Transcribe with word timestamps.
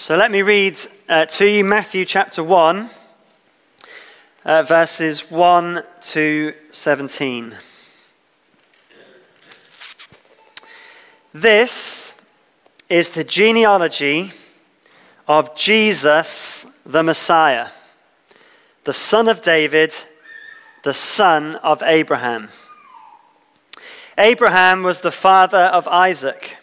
So 0.00 0.14
let 0.14 0.30
me 0.30 0.42
read 0.42 0.78
uh, 1.08 1.26
to 1.26 1.44
you 1.44 1.64
Matthew 1.64 2.04
chapter 2.04 2.44
1, 2.44 2.88
uh, 4.44 4.62
verses 4.62 5.28
1 5.28 5.82
to 6.02 6.54
17. 6.70 7.56
This 11.34 12.14
is 12.88 13.10
the 13.10 13.24
genealogy 13.24 14.30
of 15.26 15.56
Jesus 15.56 16.64
the 16.86 17.02
Messiah, 17.02 17.66
the 18.84 18.92
son 18.92 19.28
of 19.28 19.42
David, 19.42 19.92
the 20.84 20.94
son 20.94 21.56
of 21.56 21.82
Abraham. 21.82 22.50
Abraham 24.16 24.84
was 24.84 25.00
the 25.00 25.10
father 25.10 25.58
of 25.58 25.88
Isaac, 25.88 26.56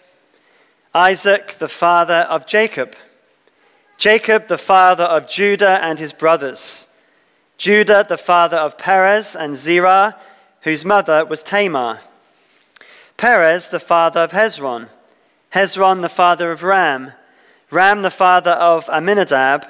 Isaac 0.93 1.57
the 1.59 1.67
father 1.67 2.21
of 2.29 2.47
Jacob, 2.47 2.95
Jacob 3.97 4.47
the 4.47 4.57
father 4.57 5.03
of 5.03 5.27
Judah 5.27 5.79
and 5.81 5.97
his 5.97 6.11
brothers, 6.11 6.87
Judah 7.57 8.05
the 8.07 8.17
father 8.17 8.57
of 8.57 8.77
Perez 8.77 9.35
and 9.35 9.55
Zerah, 9.55 10.17
whose 10.61 10.83
mother 10.83 11.23
was 11.25 11.43
Tamar, 11.43 12.01
Perez 13.17 13.69
the 13.69 13.79
father 13.79 14.21
of 14.21 14.31
Hezron, 14.31 14.89
Hezron 15.53 16.01
the 16.01 16.09
father 16.09 16.51
of 16.51 16.63
Ram, 16.63 17.13
Ram 17.71 18.01
the 18.01 18.11
father 18.11 18.51
of 18.51 18.89
Amminadab, 18.89 19.65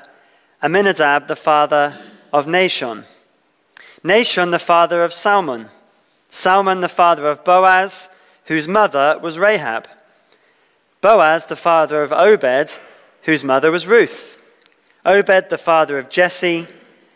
Amminadab 0.64 1.28
the 1.28 1.36
father 1.36 1.96
of 2.34 2.48
Nahshon, 2.48 3.04
Nahshon 4.04 4.50
the 4.52 4.60
father 4.60 5.04
of 5.04 5.14
Salmon, 5.14 5.70
Salmon 6.32 6.82
the 6.82 6.90
father 6.90 7.28
of 7.28 7.44
Boaz, 7.44 8.10
whose 8.46 8.68
mother 8.68 9.20
was 9.22 9.38
Rahab, 9.38 9.88
Boaz 11.02 11.46
the 11.46 11.56
father 11.56 12.02
of 12.02 12.12
Obed, 12.12 12.80
whose 13.26 13.44
mother 13.44 13.72
was 13.72 13.88
Ruth, 13.88 14.42
Obed 15.04 15.50
the 15.50 15.58
father 15.58 15.98
of 16.00 16.10
Jesse, 16.10 16.68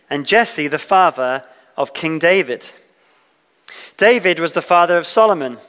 and 0.09 0.25
Jesse 0.25 0.67
the 0.67 0.79
father 0.79 1.43
of 1.77 1.93
King 1.93 2.19
David. 2.19 2.69
David 3.95 4.39
was 4.39 4.53
the 4.53 4.61
father 4.61 4.97
of 4.97 5.07
Solomon, 5.07 5.59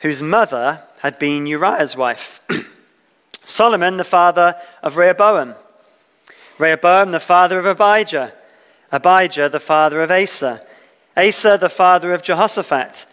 whose 0.00 0.22
mother 0.22 0.82
had 0.98 1.18
been 1.18 1.46
Uriah's 1.46 1.96
wife. 1.96 2.40
Solomon 3.46 3.96
the 3.96 4.04
father 4.04 4.54
of 4.82 4.96
Rehoboam, 4.96 5.54
Rehoboam 6.58 7.12
the 7.12 7.20
father 7.20 7.58
of 7.58 7.66
Abijah, 7.66 8.34
Abijah 8.92 9.48
the 9.48 9.60
father 9.60 10.02
of 10.02 10.10
Asa, 10.10 10.64
Asa 11.16 11.58
the 11.58 11.70
father 11.70 12.12
of 12.12 12.22
Jehoshaphat, 12.22 13.06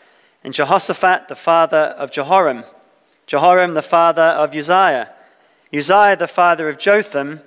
and 0.44 0.54
Jehoshaphat 0.54 1.28
the 1.28 1.36
father 1.36 1.95
of 1.98 2.11
Jehoram, 2.11 2.66
Jehoram 3.26 3.73
the 3.73 3.81
father 3.81 4.22
of 4.22 4.54
Uzziah, 4.54 5.14
Uzziah 5.73 6.17
the 6.17 6.27
father 6.27 6.67
of 6.67 6.77
Jotham, 6.77 7.41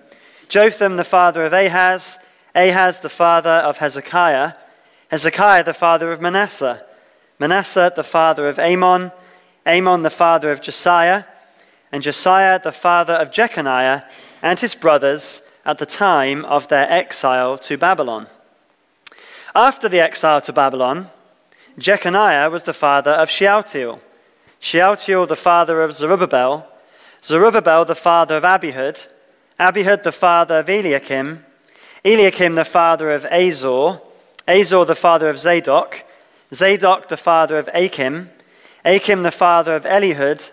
Jotham 0.48 0.96
the 0.96 1.04
father 1.04 1.44
of 1.44 1.52
Ahaz, 1.52 2.18
Ahaz 2.54 3.00
the 3.00 3.08
father 3.08 3.50
of 3.50 3.78
Hezekiah, 3.78 4.54
Hezekiah 5.10 5.64
the 5.64 5.74
father 5.74 6.10
of 6.10 6.20
Manasseh, 6.20 6.84
Manasseh 7.38 7.92
the 7.94 8.04
father 8.04 8.48
of 8.48 8.58
Amon, 8.58 9.12
Amon 9.66 10.02
the 10.02 10.10
father 10.10 10.50
of 10.50 10.60
Josiah, 10.60 11.24
and 11.92 12.02
Josiah 12.02 12.60
the 12.62 12.72
father 12.72 13.14
of 13.14 13.30
Jeconiah 13.30 14.04
and 14.42 14.58
his 14.58 14.74
brothers 14.74 15.42
at 15.64 15.78
the 15.78 15.86
time 15.86 16.44
of 16.44 16.68
their 16.68 16.90
exile 16.90 17.56
to 17.58 17.78
Babylon. 17.78 18.26
After 19.54 19.88
the 19.88 20.00
exile 20.00 20.40
to 20.42 20.52
Babylon, 20.52 21.10
Jeconiah 21.78 22.50
was 22.50 22.64
the 22.64 22.72
father 22.72 23.12
of 23.12 23.30
Shealtiel, 23.30 24.00
Shealtiel 24.60 25.26
the 25.26 25.36
father 25.36 25.82
of 25.82 25.92
Zerubbabel, 25.92 26.68
Zerubbabel 27.24 27.86
the 27.86 27.94
father 27.94 28.36
of 28.36 28.42
Abihud, 28.42 29.08
Abihud 29.58 30.02
the 30.02 30.12
father 30.12 30.58
of 30.58 30.68
Eliakim, 30.68 31.42
Eliakim 32.04 32.54
the 32.54 32.66
father 32.66 33.12
of 33.12 33.24
Azor, 33.24 33.98
Azor 34.46 34.84
the 34.84 34.94
father 34.94 35.30
of 35.30 35.38
Zadok, 35.38 36.04
Zadok 36.52 37.08
the 37.08 37.16
father 37.16 37.56
of 37.56 37.70
Achim, 37.72 38.28
Achim 38.84 39.22
the 39.22 39.30
father 39.30 39.74
of 39.74 39.84
Elihud, 39.84 40.50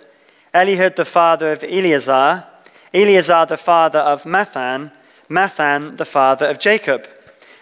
Elihud 0.53 0.95
the 0.95 1.03
father 1.03 1.51
of 1.51 1.61
Eleazar, 1.61 2.47
Eleazar 2.93 3.45
the 3.47 3.57
father 3.57 3.99
of 3.99 4.23
Matthan, 4.23 4.93
Matthan 5.29 5.97
the 5.97 6.05
father 6.05 6.45
of 6.45 6.57
Jacob, 6.57 7.05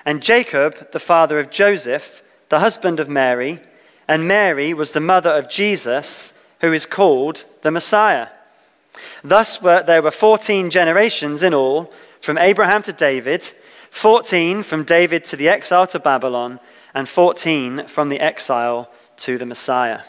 and 0.06 0.22
Jacob 0.22 0.92
the 0.92 1.00
father 1.00 1.40
of 1.40 1.50
Joseph, 1.50 2.22
the 2.50 2.60
husband 2.60 3.00
of 3.00 3.10
Mary, 3.10 3.60
and 4.08 4.28
Mary 4.28 4.76
was 4.76 4.92
the 4.92 5.00
mother 5.00 5.32
of 5.32 5.50
Jesus, 5.50 6.36
who 6.62 6.72
is 6.74 6.86
called 6.86 7.44
the 7.64 7.72
Messiah. 7.72 8.28
Thus 9.24 9.62
were, 9.62 9.84
there 9.84 10.02
were 10.02 10.12
14 10.12 10.70
generations 10.70 11.44
in 11.44 11.54
all, 11.54 11.92
from 12.22 12.38
Abraham 12.38 12.82
to 12.84 12.94
David, 12.94 13.50
14 13.92 14.64
from 14.64 14.84
David 14.84 15.24
to 15.26 15.36
the 15.36 15.50
exile 15.50 15.88
to 15.88 16.00
Babylon, 16.00 16.60
and 16.94 17.08
14 17.08 17.88
from 17.88 18.10
the 18.10 18.20
exile 18.20 18.90
to 19.18 19.38
the 19.38 19.46
Messiah. 19.46 20.02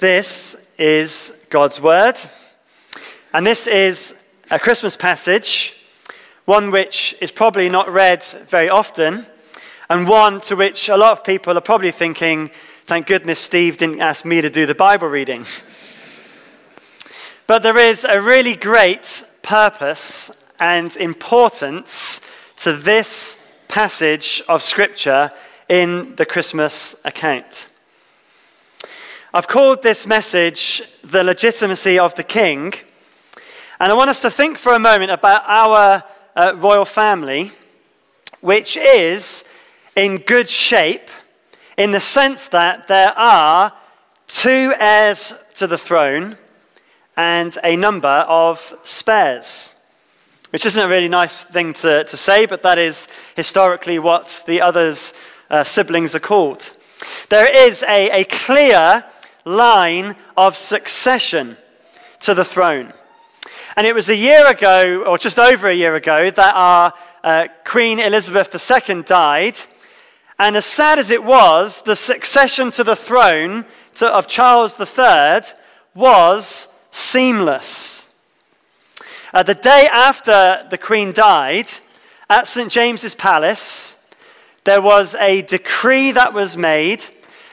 This 0.00 0.56
is 0.78 1.32
God's 1.48 1.80
Word. 1.80 2.18
And 3.32 3.46
this 3.46 3.66
is 3.66 4.14
a 4.50 4.58
Christmas 4.58 4.96
passage, 4.96 5.74
one 6.44 6.70
which 6.70 7.14
is 7.20 7.30
probably 7.30 7.68
not 7.68 7.88
read 7.88 8.22
very 8.48 8.68
often, 8.68 9.24
and 9.88 10.06
one 10.06 10.40
to 10.42 10.56
which 10.56 10.88
a 10.88 10.96
lot 10.96 11.12
of 11.12 11.24
people 11.24 11.56
are 11.56 11.62
probably 11.62 11.92
thinking, 11.92 12.50
thank 12.84 13.06
goodness 13.06 13.40
Steve 13.40 13.78
didn't 13.78 14.00
ask 14.00 14.24
me 14.24 14.40
to 14.40 14.50
do 14.50 14.66
the 14.66 14.74
Bible 14.74 15.08
reading. 15.08 15.46
but 17.52 17.62
there 17.62 17.76
is 17.76 18.06
a 18.08 18.18
really 18.18 18.56
great 18.56 19.22
purpose 19.42 20.30
and 20.58 20.96
importance 20.96 22.22
to 22.56 22.72
this 22.74 23.36
passage 23.68 24.42
of 24.48 24.62
Scripture 24.62 25.30
in 25.68 26.16
the 26.16 26.24
Christmas 26.24 26.96
account. 27.04 27.68
I've 29.34 29.48
called 29.48 29.82
this 29.82 30.06
message 30.06 30.82
The 31.04 31.22
Legitimacy 31.22 31.98
of 31.98 32.14
the 32.14 32.22
King. 32.22 32.72
And 33.78 33.92
I 33.92 33.94
want 33.94 34.08
us 34.08 34.22
to 34.22 34.30
think 34.30 34.56
for 34.56 34.72
a 34.72 34.78
moment 34.78 35.10
about 35.10 35.42
our 35.46 36.02
uh, 36.34 36.54
royal 36.56 36.86
family, 36.86 37.52
which 38.40 38.78
is 38.78 39.44
in 39.94 40.16
good 40.16 40.48
shape 40.48 41.10
in 41.76 41.90
the 41.90 42.00
sense 42.00 42.48
that 42.48 42.88
there 42.88 43.12
are 43.14 43.74
two 44.26 44.72
heirs 44.78 45.34
to 45.56 45.66
the 45.66 45.76
throne 45.76 46.38
and 47.16 47.56
a 47.62 47.76
number 47.76 48.08
of 48.08 48.74
spares. 48.82 49.74
Which 50.50 50.66
isn't 50.66 50.84
a 50.84 50.88
really 50.88 51.08
nice 51.08 51.44
thing 51.44 51.72
to, 51.74 52.04
to 52.04 52.16
say, 52.16 52.46
but 52.46 52.62
that 52.62 52.78
is 52.78 53.08
historically 53.36 53.98
what 53.98 54.42
the 54.46 54.60
others' 54.60 55.14
uh, 55.50 55.64
siblings 55.64 56.14
are 56.14 56.20
called. 56.20 56.72
There 57.28 57.50
is 57.50 57.82
a, 57.84 58.20
a 58.20 58.24
clear 58.24 59.04
line 59.44 60.14
of 60.36 60.56
succession 60.56 61.56
to 62.20 62.34
the 62.34 62.44
throne. 62.44 62.92
And 63.76 63.86
it 63.86 63.94
was 63.94 64.08
a 64.08 64.16
year 64.16 64.46
ago, 64.46 65.04
or 65.06 65.18
just 65.18 65.38
over 65.38 65.68
a 65.68 65.74
year 65.74 65.96
ago, 65.96 66.30
that 66.30 66.54
our 66.54 66.92
uh, 67.24 67.48
Queen 67.64 67.98
Elizabeth 67.98 68.54
II 68.54 69.02
died. 69.02 69.58
And 70.38 70.56
as 70.56 70.66
sad 70.66 70.98
as 70.98 71.10
it 71.10 71.22
was, 71.22 71.82
the 71.82 71.96
succession 71.96 72.70
to 72.72 72.84
the 72.84 72.96
throne 72.96 73.64
to, 73.94 74.06
of 74.08 74.26
Charles 74.26 74.78
III 74.78 75.42
was 75.94 76.68
seamless. 76.92 78.06
Uh, 79.34 79.42
the 79.42 79.54
day 79.54 79.88
after 79.92 80.64
the 80.70 80.78
Queen 80.78 81.12
died, 81.12 81.68
at 82.30 82.46
St. 82.46 82.70
James's 82.70 83.14
Palace, 83.14 83.96
there 84.64 84.80
was 84.80 85.14
a 85.16 85.42
decree 85.42 86.12
that 86.12 86.32
was 86.32 86.56
made 86.56 87.04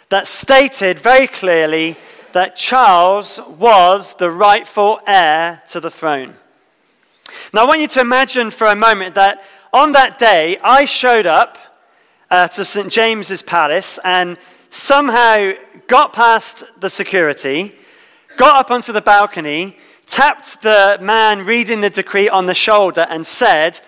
that 0.10 0.28
stated 0.28 1.00
very 1.00 1.28
clearly 1.28 1.98
that 2.32 2.56
Charles 2.56 3.40
was 3.58 4.14
the 4.14 4.30
rightful 4.30 5.02
heir 5.08 5.62
to 5.68 5.80
the 5.80 5.90
throne. 5.90 6.36
Now, 7.54 7.64
I 7.64 7.68
want 7.68 7.82
you 7.82 7.88
to 7.88 8.00
imagine 8.00 8.52
for 8.52 8.68
a 8.68 8.76
moment 8.76 9.16
that 9.16 9.44
on 9.74 9.92
that 9.94 10.18
day, 10.18 10.58
I 10.64 10.86
showed 10.86 11.28
up 11.28 11.58
uh, 12.32 12.48
to 12.50 12.64
St. 12.64 12.90
James's 12.90 13.44
Palace 13.44 14.00
and 14.04 14.38
somehow 14.70 15.52
got 15.88 16.14
past 16.14 16.64
the 16.80 16.90
security, 16.90 17.76
got 18.40 18.56
up 18.56 18.72
onto 18.72 18.94
the 18.94 19.02
balcony, 19.02 19.76
tapped 20.08 20.62
the 20.62 20.98
man 21.02 21.46
reading 21.46 21.82
the 21.82 21.90
decree 21.90 22.30
on 22.30 22.46
the 22.46 22.54
shoulder, 22.54 23.06
and 23.10 23.26
said, 23.26 23.82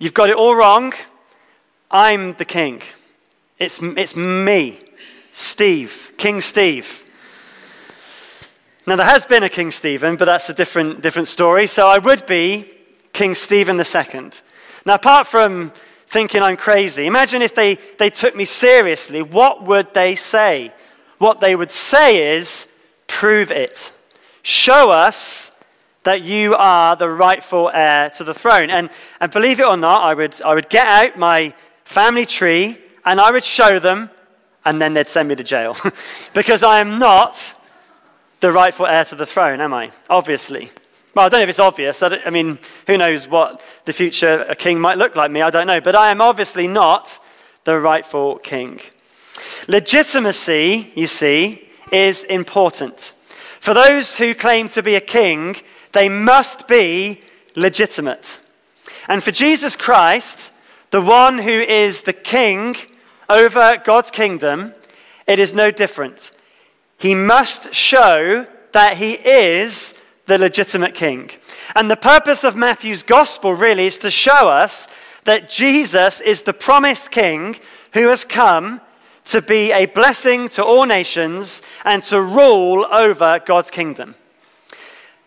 You've 0.00 0.14
got 0.14 0.30
it 0.30 0.36
all 0.36 0.56
wrong. 0.56 0.92
I'm 1.88 2.34
the 2.34 2.44
king. 2.44 2.82
It's, 3.60 3.78
it's 3.80 4.16
me. 4.16 4.80
Steve, 5.30 6.12
King 6.16 6.40
Steve. 6.40 7.04
Now, 8.84 8.96
there 8.96 9.06
has 9.06 9.26
been 9.26 9.44
a 9.44 9.48
King 9.48 9.70
Stephen, 9.70 10.16
but 10.16 10.24
that's 10.24 10.48
a 10.48 10.54
different, 10.54 11.00
different 11.00 11.28
story. 11.28 11.68
So 11.68 11.86
I 11.86 11.98
would 11.98 12.26
be 12.26 12.68
King 13.12 13.36
Stephen 13.36 13.78
II. 13.78 14.30
Now, 14.84 14.94
apart 14.94 15.28
from 15.28 15.72
thinking 16.08 16.42
I'm 16.42 16.56
crazy, 16.56 17.06
imagine 17.06 17.42
if 17.42 17.54
they, 17.54 17.76
they 18.00 18.10
took 18.10 18.34
me 18.34 18.44
seriously. 18.44 19.22
What 19.22 19.62
would 19.62 19.94
they 19.94 20.16
say? 20.16 20.72
What 21.18 21.40
they 21.40 21.54
would 21.54 21.70
say 21.70 22.36
is, 22.36 22.66
prove 23.12 23.50
it. 23.50 23.92
Show 24.42 24.90
us 24.90 25.52
that 26.02 26.22
you 26.22 26.54
are 26.56 26.96
the 26.96 27.08
rightful 27.08 27.70
heir 27.72 28.10
to 28.10 28.24
the 28.24 28.34
throne. 28.34 28.70
And, 28.70 28.90
and 29.20 29.30
believe 29.30 29.60
it 29.60 29.66
or 29.66 29.76
not, 29.76 30.02
I 30.02 30.14
would, 30.14 30.40
I 30.42 30.54
would 30.54 30.68
get 30.68 30.86
out 30.86 31.18
my 31.18 31.54
family 31.84 32.26
tree 32.26 32.78
and 33.04 33.20
I 33.20 33.30
would 33.30 33.44
show 33.44 33.78
them, 33.78 34.10
and 34.64 34.80
then 34.80 34.94
they'd 34.94 35.06
send 35.06 35.28
me 35.28 35.36
to 35.36 35.44
jail. 35.44 35.76
because 36.34 36.62
I 36.62 36.80
am 36.80 36.98
not 36.98 37.54
the 38.40 38.50
rightful 38.50 38.86
heir 38.86 39.04
to 39.04 39.14
the 39.14 39.26
throne, 39.26 39.60
am 39.60 39.74
I? 39.74 39.92
Obviously. 40.08 40.70
Well, 41.14 41.26
I 41.26 41.28
don't 41.28 41.40
know 41.40 41.44
if 41.44 41.48
it's 41.50 41.60
obvious. 41.60 42.02
I, 42.02 42.16
I 42.24 42.30
mean, 42.30 42.58
who 42.86 42.96
knows 42.96 43.28
what 43.28 43.60
the 43.84 43.92
future 43.92 44.46
a 44.48 44.56
king 44.56 44.80
might 44.80 44.98
look 44.98 45.14
like 45.16 45.30
me? 45.30 45.42
I 45.42 45.50
don't 45.50 45.66
know. 45.66 45.80
But 45.80 45.94
I 45.94 46.10
am 46.10 46.20
obviously 46.20 46.66
not 46.66 47.18
the 47.64 47.78
rightful 47.78 48.38
king. 48.38 48.80
Legitimacy, 49.68 50.92
you 50.94 51.06
see, 51.06 51.68
is 51.92 52.24
important. 52.24 53.12
For 53.60 53.74
those 53.74 54.16
who 54.16 54.34
claim 54.34 54.68
to 54.70 54.82
be 54.82 54.96
a 54.96 55.00
king, 55.00 55.56
they 55.92 56.08
must 56.08 56.66
be 56.66 57.20
legitimate. 57.54 58.40
And 59.08 59.22
for 59.22 59.30
Jesus 59.30 59.76
Christ, 59.76 60.50
the 60.90 61.00
one 61.00 61.38
who 61.38 61.50
is 61.50 62.00
the 62.00 62.12
king 62.12 62.74
over 63.28 63.80
God's 63.84 64.10
kingdom, 64.10 64.74
it 65.26 65.38
is 65.38 65.54
no 65.54 65.70
different. 65.70 66.32
He 66.98 67.14
must 67.14 67.74
show 67.74 68.46
that 68.72 68.96
he 68.96 69.12
is 69.12 69.94
the 70.26 70.38
legitimate 70.38 70.94
king. 70.94 71.30
And 71.74 71.90
the 71.90 71.96
purpose 71.96 72.44
of 72.44 72.56
Matthew's 72.56 73.02
gospel 73.02 73.54
really 73.54 73.86
is 73.86 73.98
to 73.98 74.10
show 74.10 74.48
us 74.48 74.88
that 75.24 75.48
Jesus 75.48 76.20
is 76.20 76.42
the 76.42 76.52
promised 76.52 77.10
king 77.10 77.58
who 77.92 78.08
has 78.08 78.24
come 78.24 78.80
to 79.26 79.40
be 79.40 79.72
a 79.72 79.86
blessing 79.86 80.48
to 80.50 80.64
all 80.64 80.84
nations 80.84 81.62
and 81.84 82.02
to 82.04 82.20
rule 82.20 82.86
over 82.90 83.40
God's 83.44 83.70
kingdom. 83.70 84.14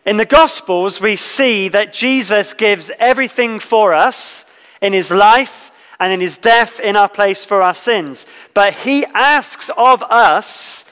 In 0.05 0.17
the 0.17 0.25
Gospels, 0.25 1.01
we 1.01 1.15
see 1.15 1.69
that 1.69 1.93
Jesus 1.93 2.53
gives 2.53 2.91
everything 2.99 3.59
for 3.59 3.93
us 3.93 4.45
in 4.81 4.93
his 4.93 5.09
life 5.09 5.71
and 5.99 6.13
in 6.13 6.19
his 6.19 6.37
death 6.37 6.79
in 6.79 6.95
our 6.95 7.09
place 7.09 7.45
for 7.45 7.63
our 7.63 7.73
sins. 7.73 8.25
But 8.53 8.73
he 8.73 9.05
asks 9.05 9.71
of 9.75 10.03
us 10.03 10.85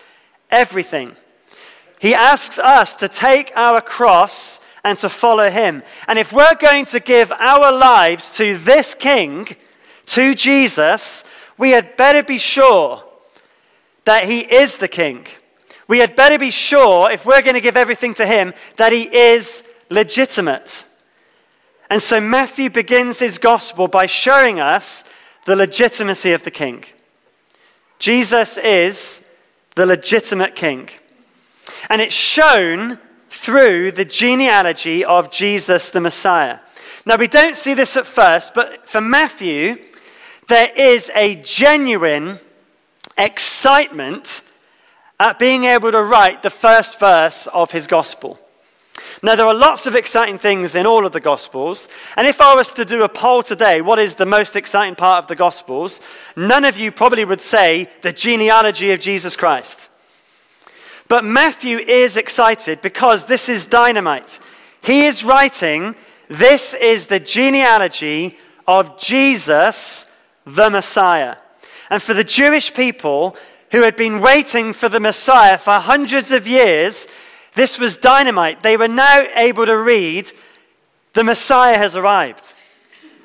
everything. 0.50 1.16
He 2.00 2.14
asks 2.14 2.58
us 2.58 2.96
to 2.98 3.08
take 3.08 3.52
our 3.56 3.82
cross 3.82 4.60
and 4.84 4.98
to 4.98 5.10
follow 5.10 5.50
him. 5.50 5.84
And 6.08 6.20
if 6.20 6.34
we're 6.34 6.56
going 6.56 6.86
to 6.86 7.00
give 7.00 7.32
our 7.32 7.72
lives 7.72 8.36
to 8.38 8.58
this 8.58 8.96
king, 8.96 9.48
to 10.08 10.34
Jesus, 10.34 11.24
we 11.64 11.70
had 11.70 11.96
better 11.96 12.22
be 12.22 12.38
sure 12.38 13.02
that 14.04 14.26
he 14.26 14.40
is 14.42 14.76
the 14.76 14.90
king. 14.90 15.26
We 15.88 16.00
had 16.00 16.14
better 16.14 16.38
be 16.38 16.52
sure, 16.52 17.10
if 17.10 17.26
we're 17.26 17.42
going 17.42 17.54
to 17.54 17.62
give 17.62 17.78
everything 17.78 18.14
to 18.16 18.26
him, 18.26 18.54
that 18.76 18.92
he 18.92 19.04
is 19.04 19.64
legitimate. 19.90 20.84
And 21.90 22.02
so 22.02 22.20
Matthew 22.20 22.70
begins 22.70 23.18
his 23.18 23.38
gospel 23.38 23.88
by 23.88 24.08
showing 24.08 24.60
us 24.60 25.06
the 25.46 25.56
legitimacy 25.56 26.34
of 26.34 26.44
the 26.44 26.52
king. 26.52 26.84
Jesus 27.98 28.58
is 28.58 29.26
the 29.76 29.86
legitimate 29.86 30.56
king. 30.56 30.90
And 31.90 32.02
it's 32.02 32.14
shown 32.14 33.00
through 33.30 33.94
the 33.94 34.04
genealogy 34.04 35.06
of 35.06 35.32
Jesus 35.32 35.92
the 35.92 36.02
Messiah. 36.02 36.60
Now, 37.06 37.16
we 37.16 37.30
don't 37.30 37.56
see 37.56 37.74
this 37.74 37.96
at 37.96 38.06
first, 38.06 38.54
but 38.54 38.90
for 38.90 39.00
Matthew, 39.00 39.78
there 40.48 40.72
is 40.76 41.12
a 41.16 41.36
genuine 41.36 42.40
excitement 43.18 44.42
at 45.20 45.40
being 45.40 45.66
able 45.66 45.92
to 45.92 46.04
write 46.04 46.44
the 46.44 46.50
first 46.50 47.00
verse 47.00 47.48
of 47.48 47.72
his 47.72 47.88
gospel. 47.88 48.40
Now, 49.22 49.36
there 49.36 49.48
are 49.48 49.54
lots 49.54 49.86
of 49.86 49.96
exciting 49.96 50.38
things 50.38 50.76
in 50.76 50.86
all 50.86 51.06
of 51.06 51.14
the 51.14 51.22
Gospels. 51.22 51.88
And 52.18 52.28
if 52.28 52.42
I 52.42 52.56
was 52.56 52.74
to 52.74 52.84
do 52.84 53.04
a 53.04 53.10
poll 53.10 53.42
today, 53.42 53.80
what 53.82 53.98
is 53.98 54.16
the 54.16 54.26
most 54.26 54.58
exciting 54.58 54.96
part 54.96 55.24
of 55.24 55.30
the 55.30 55.36
Gospels? 55.36 56.02
None 56.36 56.66
of 56.66 56.78
you 56.78 56.92
probably 56.92 57.24
would 57.24 57.40
say 57.40 57.88
the 58.02 58.12
genealogy 58.12 58.92
of 58.92 59.00
Jesus 59.00 59.38
Christ. 59.38 59.90
But 61.08 61.24
Matthew 61.24 61.78
is 61.78 62.18
excited 62.18 62.82
because 62.82 63.24
this 63.24 63.48
is 63.48 63.66
dynamite. 63.66 64.42
He 64.82 65.06
is 65.06 65.24
writing, 65.24 65.96
This 66.28 66.74
is 66.74 67.06
the 67.06 67.22
genealogy 67.22 68.38
of 68.68 69.00
Jesus, 69.00 70.06
the 70.46 70.70
Messiah. 70.70 71.38
And 71.90 72.02
for 72.02 72.14
the 72.14 72.24
Jewish 72.24 72.74
people 72.74 73.36
who 73.72 73.82
had 73.82 73.96
been 73.96 74.22
waiting 74.22 74.74
for 74.74 74.90
the 74.90 75.00
Messiah 75.00 75.58
for 75.58 75.74
hundreds 75.74 76.32
of 76.32 76.48
years, 76.48 77.08
this 77.56 77.80
was 77.80 77.98
dynamite. 77.98 78.64
They 78.64 78.78
were 78.78 78.88
now 78.88 79.22
able 79.36 79.66
to 79.66 79.78
read, 79.78 80.32
The 81.14 81.24
Messiah 81.24 81.78
has 81.78 81.96
arrived. 81.96 82.44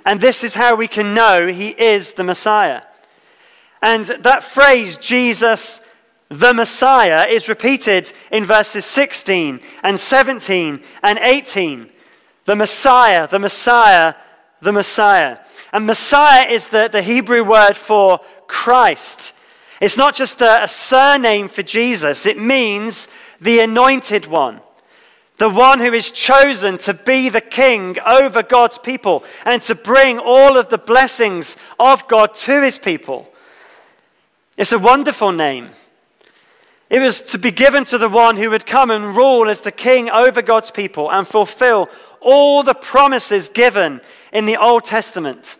And 0.05 0.21
this 0.21 0.43
is 0.43 0.55
how 0.55 0.75
we 0.75 0.89
can 0.89 1.15
know 1.15 1.49
he 1.49 1.69
is 1.71 2.13
the 2.13 2.25
Messiah. 2.25 2.83
And 3.83 4.07
that 4.07 4.43
phrase, 4.43 4.99
Jesus 4.99 5.81
the 6.31 6.53
Messiah, 6.53 7.27
is 7.27 7.49
repeated 7.49 8.13
in 8.31 8.45
verses 8.45 8.85
16 8.85 9.61
and 9.83 9.99
17 9.99 10.83
and 11.03 11.19
18. 11.19 11.91
The 12.45 12.57
Messiah, 12.57 13.27
the 13.27 13.39
Messiah, 13.39 14.15
the 14.61 14.73
Messiah. 14.73 15.39
And 15.73 15.87
Messiah 15.87 16.49
is 16.49 16.69
the, 16.69 16.89
the 16.89 17.03
Hebrew 17.03 17.45
word 17.45 17.77
for 17.77 18.21
Christ. 18.47 19.33
It's 19.81 19.97
not 19.97 20.15
just 20.15 20.41
a, 20.41 20.65
a 20.65 20.69
surname 20.69 21.49
for 21.49 21.63
Jesus, 21.63 22.27
it 22.27 22.39
means 22.39 23.09
the 23.41 23.61
anointed 23.61 24.27
one. 24.27 24.61
The 25.37 25.49
one 25.49 25.79
who 25.79 25.93
is 25.93 26.11
chosen 26.11 26.79
to 26.79 26.95
be 26.95 27.29
the 27.29 27.41
king 27.41 27.97
over 28.05 28.43
God's 28.43 28.77
people 28.77 29.23
and 29.45 29.63
to 29.63 29.77
bring 29.77 30.19
all 30.19 30.59
of 30.59 30.69
the 30.69 30.79
blessings 30.79 31.57
of 31.79 32.09
God 32.09 32.35
to 32.35 32.61
his 32.61 32.77
people. 32.77 33.33
It's 34.57 34.73
a 34.73 34.79
wonderful 34.81 35.31
name. 35.31 35.71
It 36.91 36.99
was 36.99 37.21
to 37.21 37.39
be 37.39 37.53
given 37.53 37.85
to 37.85 37.99
the 37.99 38.09
one 38.09 38.37
who 38.37 38.51
would 38.51 38.67
come 38.67 38.91
and 38.91 39.15
rule 39.15 39.49
as 39.49 39.61
the 39.61 39.71
king 39.71 40.11
over 40.11 40.43
God's 40.43 40.73
people 40.73 41.13
and 41.13 41.29
fulfill 41.29 41.89
all 42.21 42.65
the 42.65 42.75
promises 42.75 43.49
given 43.49 44.01
in 44.33 44.47
the 44.47 44.57
Old 44.57 44.85
Testament. 44.85 45.57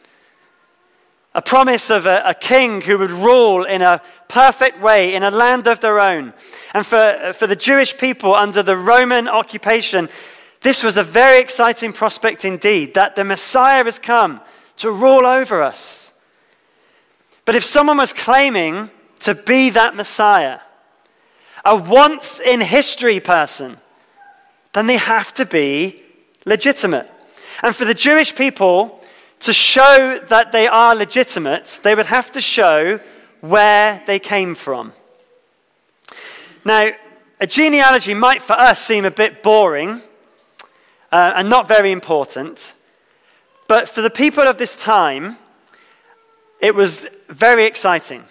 A 1.35 1.43
promise 1.43 1.91
of 1.91 2.07
a, 2.07 2.23
a, 2.25 2.35
king 2.35 2.81
who 2.81 2.99
would 2.99 3.11
rule 3.11 3.65
in 3.65 3.83
a 3.83 4.03
perfect 4.29 4.81
way 4.81 5.15
in 5.15 5.23
a 5.23 5.31
land 5.31 5.67
of 5.69 5.81
their 5.81 6.01
own. 6.01 6.33
And 6.75 6.85
for, 6.85 7.33
for 7.35 7.47
the 7.47 7.55
Jewish 7.55 7.97
people 7.97 8.35
under 8.35 8.63
the 8.63 8.77
Roman 8.77 9.29
occupation, 9.29 10.09
this 10.63 10.83
was 10.83 10.97
a 10.97 11.05
very 11.05 11.39
exciting 11.39 11.93
prospect 11.93 12.45
indeed 12.45 12.95
that 12.95 13.15
the 13.15 13.25
Messiah 13.25 13.85
has 13.85 13.99
come 13.99 14.41
to 14.77 14.91
rule 14.91 15.27
over 15.27 15.63
us. 15.63 16.13
But 17.45 17.55
if 17.55 17.65
someone 17.65 17.99
was 17.99 18.13
claiming 18.13 18.91
to 19.21 19.35
be 19.35 19.71
that 19.71 19.95
Messiah, 19.95 20.61
a 21.65 21.77
once 21.77 22.41
in 22.41 22.61
history 22.61 23.21
person, 23.21 23.79
then 24.73 24.87
they 24.87 24.97
have 24.97 25.33
to 25.35 25.45
be 25.47 26.03
legitimate. 26.45 27.11
And 27.63 27.75
for 27.75 27.85
the 27.85 27.95
Jewish 27.95 28.35
people 28.35 29.03
to 29.41 29.53
show 29.53 30.21
that 30.29 30.53
they 30.53 30.67
are 30.67 30.95
legitimate, 30.95 31.81
they 31.83 31.95
would 31.95 32.07
have 32.07 32.33
to 32.33 32.41
show 32.41 33.01
where 33.41 34.03
they 34.07 34.19
came 34.19 34.55
from. 34.55 34.93
Now, 36.65 36.91
a 37.41 37.47
genealogy 37.47 38.15
might 38.15 38.43
for 38.43 38.55
us 38.55 38.85
seem 38.85 39.05
a 39.05 39.11
bit 39.11 39.43
boring 39.43 40.03
uh, 41.13 41.33
and 41.37 41.49
not 41.49 41.69
very 41.69 41.93
important, 41.93 42.75
but 43.69 43.89
for 43.89 44.03
the 44.03 44.11
people 44.11 44.45
of 44.45 44.59
this 44.59 44.77
time, 44.77 45.37
it 46.61 46.75
was 46.75 47.07
very 47.29 47.65
exciting. 47.65 48.25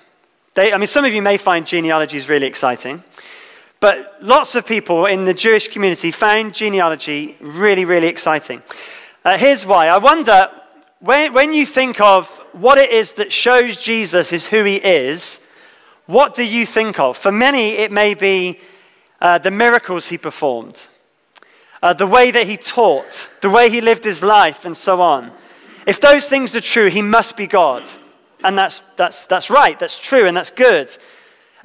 They, 0.55 0.73
I 0.73 0.77
mean, 0.77 0.87
some 0.87 1.05
of 1.05 1.13
you 1.13 1.21
may 1.21 1.37
find 1.37 1.65
genealogies 1.65 2.27
really 2.27 2.47
exciting. 2.47 3.03
But 3.79 4.17
lots 4.21 4.55
of 4.55 4.65
people 4.65 5.05
in 5.05 5.25
the 5.25 5.33
Jewish 5.33 5.67
community 5.67 6.11
found 6.11 6.53
genealogy 6.53 7.37
really, 7.39 7.85
really 7.85 8.07
exciting. 8.07 8.63
Uh, 9.27 9.37
here's 9.37 9.65
why. 9.65 9.89
I 9.89 9.97
wonder 9.97 10.49
when, 11.01 11.33
when 11.33 11.51
you 11.51 11.65
think 11.65 11.99
of 11.99 12.29
what 12.53 12.77
it 12.77 12.91
is 12.91 13.11
that 13.15 13.29
shows 13.29 13.75
Jesus 13.75 14.31
is 14.31 14.45
who 14.45 14.63
he 14.63 14.77
is, 14.77 15.41
what 16.05 16.33
do 16.33 16.43
you 16.43 16.65
think 16.65 16.97
of? 16.97 17.17
For 17.17 17.29
many, 17.29 17.71
it 17.71 17.91
may 17.91 18.13
be 18.13 18.61
uh, 19.19 19.37
the 19.39 19.51
miracles 19.51 20.07
he 20.07 20.17
performed, 20.17 20.87
uh, 21.83 21.91
the 21.91 22.07
way 22.07 22.31
that 22.31 22.47
he 22.47 22.55
taught, 22.55 23.29
the 23.41 23.49
way 23.49 23.69
he 23.69 23.81
lived 23.81 24.05
his 24.05 24.23
life, 24.23 24.63
and 24.63 24.77
so 24.77 25.01
on. 25.01 25.33
If 25.85 25.99
those 25.99 26.29
things 26.29 26.55
are 26.55 26.61
true, 26.61 26.87
he 26.87 27.01
must 27.01 27.35
be 27.35 27.47
God. 27.47 27.83
And 28.45 28.57
that's, 28.57 28.81
that's, 28.95 29.25
that's 29.25 29.49
right, 29.49 29.77
that's 29.77 29.99
true, 29.99 30.27
and 30.27 30.37
that's 30.37 30.51
good. 30.51 30.97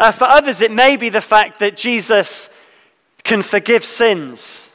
Uh, 0.00 0.11
for 0.11 0.25
others, 0.25 0.62
it 0.62 0.73
may 0.73 0.97
be 0.97 1.11
the 1.11 1.21
fact 1.21 1.61
that 1.61 1.76
Jesus 1.76 2.50
can 3.23 3.40
forgive 3.40 3.85
sins. 3.85 4.72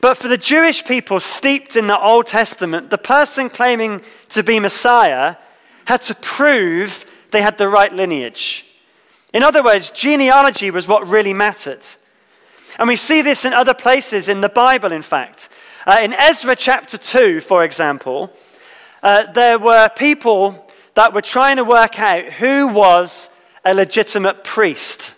But 0.00 0.16
for 0.16 0.28
the 0.28 0.38
Jewish 0.38 0.84
people 0.84 1.20
steeped 1.20 1.76
in 1.76 1.86
the 1.86 1.98
Old 1.98 2.26
Testament, 2.26 2.90
the 2.90 2.98
person 2.98 3.48
claiming 3.48 4.02
to 4.30 4.42
be 4.42 4.60
Messiah 4.60 5.36
had 5.86 6.02
to 6.02 6.14
prove 6.14 7.04
they 7.30 7.42
had 7.42 7.58
the 7.58 7.68
right 7.68 7.92
lineage. 7.92 8.66
In 9.32 9.42
other 9.42 9.62
words, 9.62 9.90
genealogy 9.90 10.70
was 10.70 10.86
what 10.86 11.08
really 11.08 11.32
mattered. 11.32 11.84
And 12.78 12.88
we 12.88 12.96
see 12.96 13.22
this 13.22 13.44
in 13.44 13.52
other 13.52 13.74
places 13.74 14.28
in 14.28 14.40
the 14.40 14.48
Bible, 14.48 14.92
in 14.92 15.02
fact. 15.02 15.48
Uh, 15.86 15.98
in 16.02 16.12
Ezra 16.12 16.56
chapter 16.56 16.98
2, 16.98 17.40
for 17.40 17.64
example, 17.64 18.32
uh, 19.02 19.30
there 19.32 19.58
were 19.58 19.88
people 19.96 20.66
that 20.94 21.14
were 21.14 21.22
trying 21.22 21.56
to 21.56 21.64
work 21.64 22.00
out 22.00 22.24
who 22.24 22.68
was 22.68 23.30
a 23.64 23.74
legitimate 23.74 24.44
priest. 24.44 25.14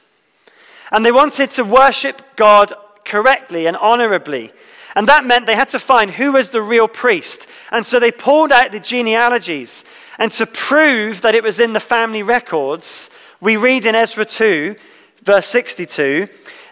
And 0.93 1.05
they 1.05 1.13
wanted 1.13 1.51
to 1.53 1.65
worship 1.65 2.23
God 2.37 2.73
correctly 3.05 3.67
and 3.67 3.77
honorably. 3.77 4.53
And 4.99 5.07
that 5.07 5.25
meant 5.25 5.47
they 5.47 5.55
had 5.55 5.69
to 5.69 5.79
find 5.79 6.11
who 6.11 6.33
was 6.33 6.51
the 6.51 6.61
real 6.61 6.89
priest. 6.89 7.47
And 7.71 7.87
so 7.87 8.01
they 8.01 8.11
pulled 8.11 8.51
out 8.51 8.73
the 8.73 8.81
genealogies. 8.81 9.85
And 10.19 10.33
to 10.33 10.45
prove 10.45 11.21
that 11.21 11.37
it 11.37 11.45
was 11.45 11.61
in 11.61 11.73
the 11.73 11.79
family 11.79 12.25
records, 12.25 13.09
we 13.41 13.57
read 13.57 13.87
in 13.87 13.95
Ezra 13.95 14.25
2, 14.25 14.75
verse 15.23 15.47
62, 15.47 16.27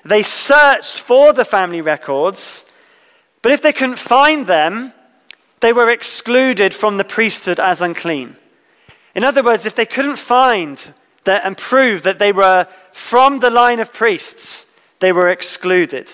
they 0.04 0.24
searched 0.24 0.98
for 0.98 1.32
the 1.32 1.44
family 1.44 1.82
records, 1.82 2.66
but 3.42 3.52
if 3.52 3.62
they 3.62 3.72
couldn't 3.72 3.96
find 4.00 4.44
them, 4.48 4.92
they 5.60 5.72
were 5.72 5.88
excluded 5.88 6.74
from 6.74 6.96
the 6.96 7.04
priesthood 7.04 7.60
as 7.60 7.80
unclean. 7.80 8.36
In 9.14 9.22
other 9.22 9.44
words, 9.44 9.66
if 9.66 9.76
they 9.76 9.86
couldn't 9.86 10.16
find 10.16 10.84
and 11.26 11.56
prove 11.56 12.02
that 12.02 12.18
they 12.18 12.32
were 12.32 12.66
from 12.90 13.38
the 13.38 13.50
line 13.50 13.78
of 13.78 13.92
priests, 13.92 14.66
they 14.98 15.12
were 15.12 15.28
excluded. 15.28 16.12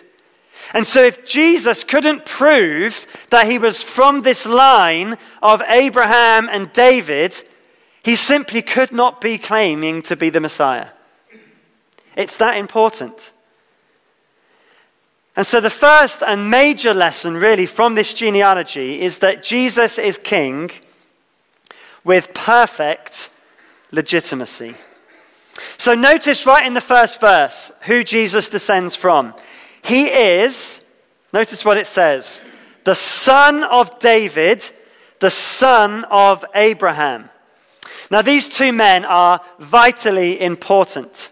And 0.75 0.87
so, 0.87 1.03
if 1.03 1.25
Jesus 1.25 1.85
couldn't 1.85 2.25
prove 2.25 3.07
that 3.31 3.47
he 3.47 3.59
was 3.59 3.83
from 3.83 4.23
this 4.23 4.47
line 4.47 5.17
of 5.43 5.63
Abraham 5.69 6.49
and 6.51 6.73
David, 6.73 7.35
he 8.03 8.17
simply 8.17 8.63
could 8.63 8.93
not 8.93 9.21
be 9.21 9.39
claiming 9.39 10.03
to 10.03 10.17
be 10.17 10.31
the 10.31 10.41
Messiah. 10.41 10.89
It's 12.17 12.37
that 12.39 12.57
important. 12.57 13.33
And 15.35 15.47
so, 15.47 15.61
the 15.61 15.71
first 15.71 16.23
and 16.23 16.51
major 16.51 16.95
lesson, 16.95 17.37
really, 17.37 17.67
from 17.67 17.95
this 17.95 18.15
genealogy 18.15 19.03
is 19.03 19.19
that 19.19 19.43
Jesus 19.43 19.99
is 19.99 20.19
king 20.19 20.71
with 22.05 22.35
perfect 22.35 23.31
legitimacy. 23.91 24.75
So, 25.77 25.95
notice 25.95 26.47
right 26.47 26.67
in 26.67 26.75
the 26.75 26.81
first 26.81 27.21
verse 27.21 27.73
who 27.83 28.05
Jesus 28.05 28.49
descends 28.49 28.95
from. 28.95 29.35
He 29.83 30.07
is, 30.07 30.85
notice 31.33 31.65
what 31.65 31.77
it 31.77 31.87
says, 31.87 32.41
the 32.85 32.95
son 32.95 33.65
of 33.65 33.99
David, 33.99 34.69
the 35.21 35.31
son 35.31 36.05
of 36.05 36.45
Abraham. 36.55 37.29
Now, 38.11 38.23
these 38.23 38.49
two 38.49 38.73
men 38.73 39.05
are 39.05 39.41
vitally 39.59 40.41
important 40.41 41.31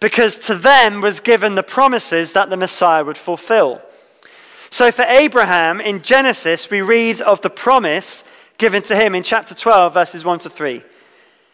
because 0.00 0.38
to 0.40 0.54
them 0.54 1.00
was 1.00 1.20
given 1.20 1.54
the 1.54 1.62
promises 1.62 2.32
that 2.32 2.50
the 2.50 2.56
Messiah 2.56 3.04
would 3.04 3.18
fulfill. 3.18 3.82
So 4.70 4.92
for 4.92 5.02
Abraham, 5.02 5.80
in 5.80 6.02
Genesis, 6.02 6.70
we 6.70 6.82
read 6.82 7.22
of 7.22 7.40
the 7.40 7.50
promise 7.50 8.24
given 8.58 8.82
to 8.82 8.96
him 8.96 9.14
in 9.14 9.22
chapter 9.22 9.54
12, 9.54 9.94
verses 9.94 10.24
1 10.24 10.40
to 10.40 10.50
3, 10.50 10.82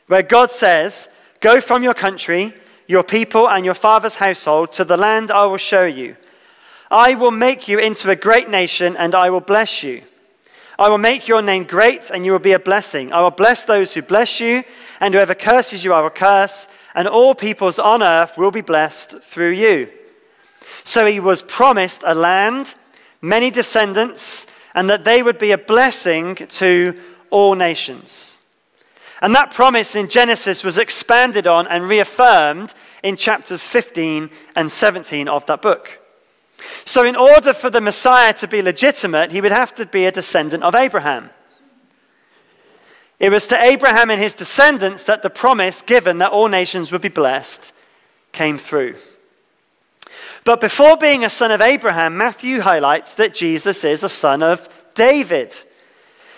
where 0.06 0.22
God 0.22 0.50
says, 0.50 1.08
Go 1.40 1.60
from 1.60 1.82
your 1.82 1.94
country, 1.94 2.54
your 2.86 3.02
people, 3.02 3.48
and 3.48 3.64
your 3.64 3.74
father's 3.74 4.14
household 4.14 4.72
to 4.72 4.84
the 4.84 4.96
land 4.96 5.30
I 5.30 5.44
will 5.46 5.56
show 5.56 5.84
you. 5.84 6.16
I 6.90 7.14
will 7.14 7.30
make 7.30 7.68
you 7.68 7.78
into 7.78 8.10
a 8.10 8.16
great 8.16 8.50
nation, 8.50 8.96
and 8.96 9.14
I 9.14 9.30
will 9.30 9.40
bless 9.40 9.82
you. 9.82 10.02
I 10.78 10.88
will 10.88 10.98
make 10.98 11.28
your 11.28 11.42
name 11.42 11.64
great, 11.64 12.10
and 12.10 12.24
you 12.24 12.32
will 12.32 12.38
be 12.38 12.52
a 12.52 12.58
blessing. 12.58 13.12
I 13.12 13.20
will 13.20 13.30
bless 13.30 13.64
those 13.64 13.94
who 13.94 14.02
bless 14.02 14.40
you, 14.40 14.62
and 15.00 15.14
whoever 15.14 15.34
curses 15.34 15.84
you, 15.84 15.92
I 15.92 16.00
will 16.00 16.10
curse 16.10 16.68
and 16.94 17.08
all 17.08 17.34
peoples 17.34 17.78
on 17.78 18.02
earth 18.02 18.36
will 18.36 18.50
be 18.50 18.60
blessed 18.60 19.20
through 19.22 19.50
you. 19.50 19.88
So 20.84 21.06
he 21.06 21.20
was 21.20 21.42
promised 21.42 22.02
a 22.04 22.14
land, 22.14 22.74
many 23.20 23.50
descendants, 23.50 24.46
and 24.74 24.90
that 24.90 25.04
they 25.04 25.22
would 25.22 25.38
be 25.38 25.52
a 25.52 25.58
blessing 25.58 26.34
to 26.34 26.98
all 27.30 27.54
nations. 27.54 28.38
And 29.22 29.36
that 29.36 29.52
promise 29.52 29.94
in 29.94 30.08
Genesis 30.08 30.64
was 30.64 30.78
expanded 30.78 31.46
on 31.46 31.68
and 31.68 31.88
reaffirmed 31.88 32.74
in 33.04 33.16
chapters 33.16 33.64
15 33.64 34.28
and 34.56 34.70
17 34.70 35.28
of 35.28 35.46
that 35.46 35.62
book. 35.62 36.00
So, 36.84 37.04
in 37.04 37.14
order 37.14 37.52
for 37.52 37.70
the 37.70 37.80
Messiah 37.80 38.32
to 38.34 38.48
be 38.48 38.62
legitimate, 38.62 39.30
he 39.30 39.40
would 39.40 39.52
have 39.52 39.74
to 39.76 39.86
be 39.86 40.06
a 40.06 40.12
descendant 40.12 40.64
of 40.64 40.74
Abraham. 40.74 41.30
It 43.20 43.30
was 43.30 43.46
to 43.48 43.62
Abraham 43.62 44.10
and 44.10 44.20
his 44.20 44.34
descendants 44.34 45.04
that 45.04 45.22
the 45.22 45.30
promise 45.30 45.82
given 45.82 46.18
that 46.18 46.32
all 46.32 46.48
nations 46.48 46.90
would 46.90 47.00
be 47.00 47.08
blessed 47.08 47.72
came 48.32 48.58
through. 48.58 48.96
But 50.44 50.60
before 50.60 50.96
being 50.96 51.24
a 51.24 51.30
son 51.30 51.52
of 51.52 51.60
Abraham, 51.60 52.16
Matthew 52.16 52.60
highlights 52.60 53.14
that 53.14 53.34
Jesus 53.34 53.84
is 53.84 54.02
a 54.02 54.08
son 54.08 54.42
of 54.42 54.68
David. 54.94 55.54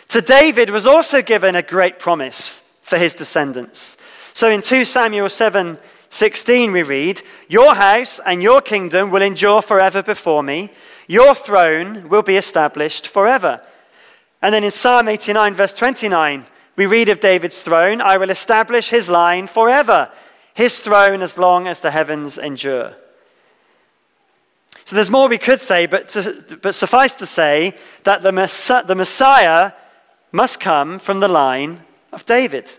To 0.08 0.20
David 0.20 0.68
was 0.68 0.86
also 0.86 1.22
given 1.22 1.56
a 1.56 1.62
great 1.62 1.98
promise 1.98 2.60
for 2.84 2.96
his 2.98 3.14
descendants. 3.14 3.96
So 4.34 4.50
in 4.50 4.62
2 4.62 4.84
Samuel 4.84 5.28
7 5.28 5.78
16, 6.10 6.70
we 6.70 6.84
read, 6.84 7.22
Your 7.48 7.74
house 7.74 8.20
and 8.24 8.40
your 8.40 8.60
kingdom 8.60 9.10
will 9.10 9.22
endure 9.22 9.60
forever 9.60 10.00
before 10.00 10.44
me, 10.44 10.70
your 11.08 11.34
throne 11.34 12.08
will 12.08 12.22
be 12.22 12.36
established 12.36 13.08
forever. 13.08 13.60
And 14.40 14.54
then 14.54 14.62
in 14.62 14.70
Psalm 14.70 15.08
89, 15.08 15.54
verse 15.54 15.74
29, 15.74 16.46
we 16.76 16.86
read 16.86 17.08
of 17.08 17.18
David's 17.18 17.62
throne 17.62 18.00
I 18.00 18.16
will 18.16 18.30
establish 18.30 18.90
his 18.90 19.08
line 19.08 19.48
forever, 19.48 20.10
his 20.54 20.78
throne 20.80 21.20
as 21.22 21.36
long 21.36 21.66
as 21.66 21.80
the 21.80 21.90
heavens 21.90 22.38
endure. 22.38 22.94
So 24.84 24.94
there's 24.94 25.10
more 25.10 25.28
we 25.28 25.38
could 25.38 25.60
say, 25.60 25.86
but, 25.86 26.10
to, 26.10 26.58
but 26.60 26.74
suffice 26.74 27.14
to 27.14 27.26
say 27.26 27.74
that 28.04 28.22
the, 28.22 28.84
the 28.86 28.94
Messiah 28.94 29.72
must 30.30 30.60
come 30.60 30.98
from 30.98 31.20
the 31.20 31.28
line 31.28 31.83
of 32.14 32.24
David. 32.26 32.70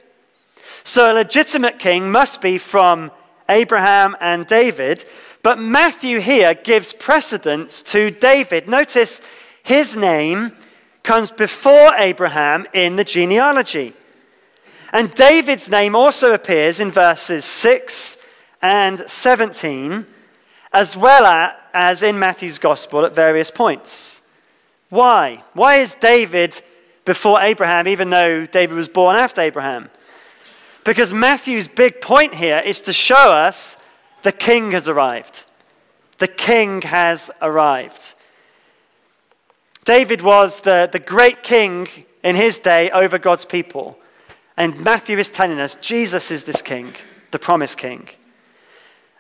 So 0.84 1.12
a 1.12 1.14
legitimate 1.14 1.80
king 1.80 2.12
must 2.12 2.42
be 2.42 2.58
from 2.58 3.12
Abraham 3.50 4.16
and 4.20 4.48
David, 4.48 5.06
but 5.44 5.60
Matthew 5.60 6.20
here 6.20 6.54
gives 6.54 6.94
precedence 6.94 7.82
to 7.84 8.12
David. 8.12 8.68
Notice 8.68 9.22
his 9.64 9.96
name 9.96 10.52
comes 11.04 11.32
before 11.32 11.92
Abraham 11.98 12.66
in 12.74 12.96
the 12.96 13.04
genealogy. 13.04 13.94
And 14.92 15.14
David's 15.14 15.70
name 15.70 15.96
also 15.96 16.34
appears 16.34 16.80
in 16.80 16.92
verses 16.92 17.46
6 17.46 18.18
and 18.62 19.04
17, 19.08 20.06
as 20.74 20.98
well 20.98 21.54
as 21.74 22.04
in 22.04 22.18
Matthew's 22.18 22.58
gospel 22.58 23.06
at 23.06 23.14
various 23.14 23.52
points. 23.52 24.22
Why? 24.90 25.44
Why 25.54 25.78
is 25.78 25.96
David 25.96 26.62
before 27.06 27.42
Abraham, 27.42 27.88
even 27.88 28.10
though 28.10 28.46
David 28.46 28.76
was 28.76 28.90
born 28.90 29.16
after 29.16 29.42
Abraham? 29.42 29.90
Because 30.84 31.14
Matthew's 31.14 31.68
big 31.68 32.02
point 32.02 32.34
here 32.34 32.62
is 32.64 32.82
to 32.82 32.94
show 32.94 33.32
us 33.32 33.78
the 34.24 34.32
king 34.32 34.72
has 34.72 34.90
arrived. 34.90 35.46
The 36.18 36.28
king 36.28 36.82
has 36.82 37.32
arrived. 37.42 38.14
David 39.84 40.22
was 40.22 40.62
the, 40.62 40.90
the 40.92 41.00
great 41.00 41.44
king 41.44 41.88
in 42.24 42.36
his 42.36 42.58
day 42.58 42.90
over 42.92 43.20
God's 43.20 43.46
people. 43.46 44.00
And 44.58 44.80
Matthew 44.80 45.20
is 45.20 45.30
telling 45.30 45.60
us 45.60 45.76
Jesus 45.76 46.32
is 46.32 46.44
this 46.44 46.62
king, 46.62 46.94
the 47.32 47.40
promised 47.40 47.78
king. 47.78 48.10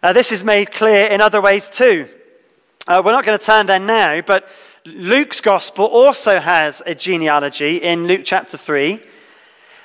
Uh, 0.02 0.14
this 0.14 0.32
is 0.32 0.44
made 0.44 0.72
clear 0.72 1.08
in 1.08 1.22
other 1.22 1.42
ways 1.42 1.70
too. 1.70 2.08
Uh, 2.88 3.02
we're 3.04 3.12
not 3.12 3.26
going 3.26 3.38
to 3.38 3.44
turn 3.44 3.66
there 3.66 3.80
now, 3.80 4.22
but 4.22 4.48
Luke's 4.86 5.42
gospel 5.42 5.86
also 5.86 6.40
has 6.40 6.84
a 6.86 6.94
genealogy 6.94 7.78
in 7.78 8.06
Luke 8.06 8.22
chapter 8.24 8.56
3. 8.56 9.02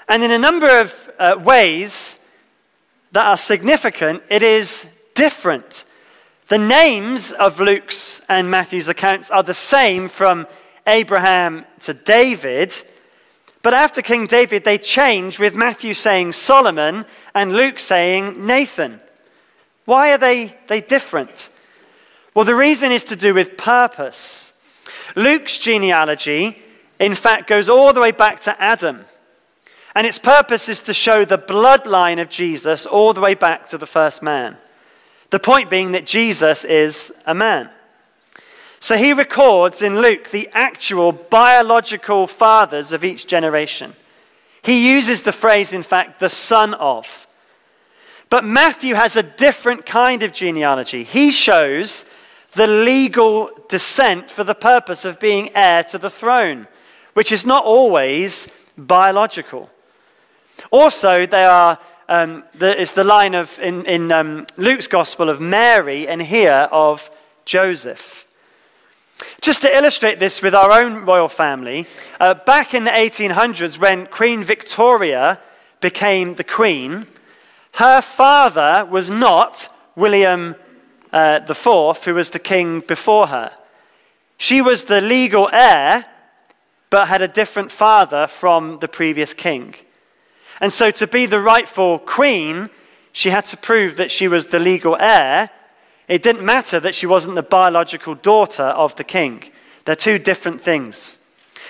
And 0.08 0.22
in 0.22 0.30
a 0.30 0.38
number 0.38 0.80
of 0.80 1.10
uh, 1.18 1.36
ways 1.42 2.18
that 3.12 3.24
are 3.24 3.38
significant, 3.38 4.22
it 4.28 4.42
is 4.42 4.86
different. 5.14 5.86
The 6.48 6.58
names 6.58 7.32
of 7.32 7.60
Luke's 7.60 8.20
and 8.28 8.50
Matthew's 8.50 8.90
accounts 8.90 9.30
are 9.30 9.42
the 9.42 9.54
same 9.54 10.06
from 10.06 10.46
Abraham 10.86 11.64
to 11.80 11.94
David. 11.94 12.74
But 13.62 13.72
after 13.72 14.02
King 14.02 14.26
David, 14.26 14.64
they 14.64 14.76
change 14.76 15.38
with 15.38 15.54
Matthew 15.54 15.94
saying 15.94 16.32
Solomon 16.32 17.06
and 17.34 17.54
Luke 17.54 17.78
saying 17.78 18.44
Nathan. 18.44 19.00
Why 19.86 20.12
are 20.12 20.18
they, 20.18 20.54
they 20.66 20.82
different? 20.82 21.48
Well, 22.34 22.44
the 22.44 22.54
reason 22.54 22.92
is 22.92 23.04
to 23.04 23.16
do 23.16 23.32
with 23.32 23.56
purpose. 23.56 24.52
Luke's 25.16 25.58
genealogy, 25.58 26.58
in 26.98 27.14
fact, 27.14 27.48
goes 27.48 27.68
all 27.68 27.92
the 27.92 28.00
way 28.00 28.12
back 28.12 28.40
to 28.40 28.62
Adam. 28.62 29.04
And 29.94 30.06
its 30.06 30.18
purpose 30.18 30.68
is 30.68 30.82
to 30.82 30.94
show 30.94 31.24
the 31.24 31.38
bloodline 31.38 32.20
of 32.20 32.28
Jesus 32.28 32.86
all 32.86 33.12
the 33.12 33.20
way 33.20 33.34
back 33.34 33.66
to 33.68 33.78
the 33.78 33.86
first 33.86 34.22
man. 34.22 34.56
The 35.30 35.40
point 35.40 35.70
being 35.70 35.92
that 35.92 36.06
Jesus 36.06 36.64
is 36.64 37.12
a 37.26 37.34
man. 37.34 37.70
So 38.78 38.96
he 38.96 39.12
records 39.12 39.82
in 39.82 40.00
Luke 40.00 40.30
the 40.30 40.48
actual 40.52 41.12
biological 41.12 42.26
fathers 42.26 42.92
of 42.92 43.04
each 43.04 43.26
generation. 43.26 43.94
He 44.62 44.92
uses 44.92 45.22
the 45.22 45.32
phrase, 45.32 45.72
in 45.72 45.82
fact, 45.82 46.20
the 46.20 46.28
son 46.28 46.74
of. 46.74 47.26
But 48.30 48.44
Matthew 48.44 48.94
has 48.94 49.16
a 49.16 49.22
different 49.22 49.84
kind 49.84 50.22
of 50.22 50.32
genealogy. 50.32 51.02
He 51.02 51.30
shows 51.30 52.04
the 52.54 52.66
legal 52.66 53.50
descent 53.68 54.30
for 54.30 54.44
the 54.44 54.54
purpose 54.54 55.04
of 55.04 55.20
being 55.20 55.50
heir 55.54 55.84
to 55.84 55.98
the 55.98 56.10
throne, 56.10 56.66
which 57.14 57.32
is 57.32 57.46
not 57.46 57.64
always 57.64 58.48
biological. 58.76 59.70
Also, 60.70 61.26
they 61.26 61.44
are, 61.44 61.78
um, 62.08 62.44
the, 62.54 62.80
it's 62.80 62.92
the 62.92 63.04
line 63.04 63.34
of, 63.34 63.58
in, 63.60 63.84
in 63.86 64.12
um, 64.12 64.46
Luke's 64.56 64.86
gospel 64.86 65.28
of 65.28 65.40
Mary 65.40 66.08
and 66.08 66.20
here 66.20 66.68
of 66.72 67.10
Joseph. 67.44 68.26
Just 69.40 69.62
to 69.62 69.76
illustrate 69.76 70.18
this 70.18 70.42
with 70.42 70.54
our 70.54 70.72
own 70.72 71.04
royal 71.04 71.28
family, 71.28 71.86
uh, 72.18 72.34
back 72.34 72.74
in 72.74 72.84
the 72.84 72.90
1800s, 72.90 73.78
when 73.78 74.06
Queen 74.06 74.42
Victoria 74.42 75.40
became 75.80 76.34
the 76.34 76.44
Queen, 76.44 77.06
her 77.72 78.00
father 78.00 78.84
was 78.90 79.10
not 79.10 79.68
William 79.94 80.54
uh, 81.12 81.54
fourth, 81.54 82.04
who 82.04 82.14
was 82.14 82.30
the 82.30 82.38
king 82.38 82.80
before 82.80 83.26
her. 83.28 83.52
She 84.38 84.62
was 84.62 84.84
the 84.84 85.00
legal 85.00 85.48
heir, 85.52 86.06
but 86.88 87.08
had 87.08 87.22
a 87.22 87.28
different 87.28 87.70
father 87.70 88.26
from 88.26 88.78
the 88.80 88.88
previous 88.88 89.34
king. 89.34 89.74
And 90.60 90.72
so, 90.72 90.90
to 90.90 91.06
be 91.06 91.26
the 91.26 91.40
rightful 91.40 91.98
queen, 91.98 92.68
she 93.12 93.30
had 93.30 93.44
to 93.46 93.56
prove 93.56 93.96
that 93.96 94.10
she 94.10 94.28
was 94.28 94.46
the 94.46 94.58
legal 94.58 94.96
heir. 94.98 95.50
It 96.08 96.22
didn't 96.22 96.44
matter 96.44 96.80
that 96.80 96.94
she 96.94 97.06
wasn't 97.06 97.34
the 97.34 97.42
biological 97.42 98.14
daughter 98.14 98.64
of 98.64 98.96
the 98.96 99.04
king. 99.04 99.44
They're 99.84 99.96
two 99.96 100.18
different 100.18 100.60
things. 100.60 101.18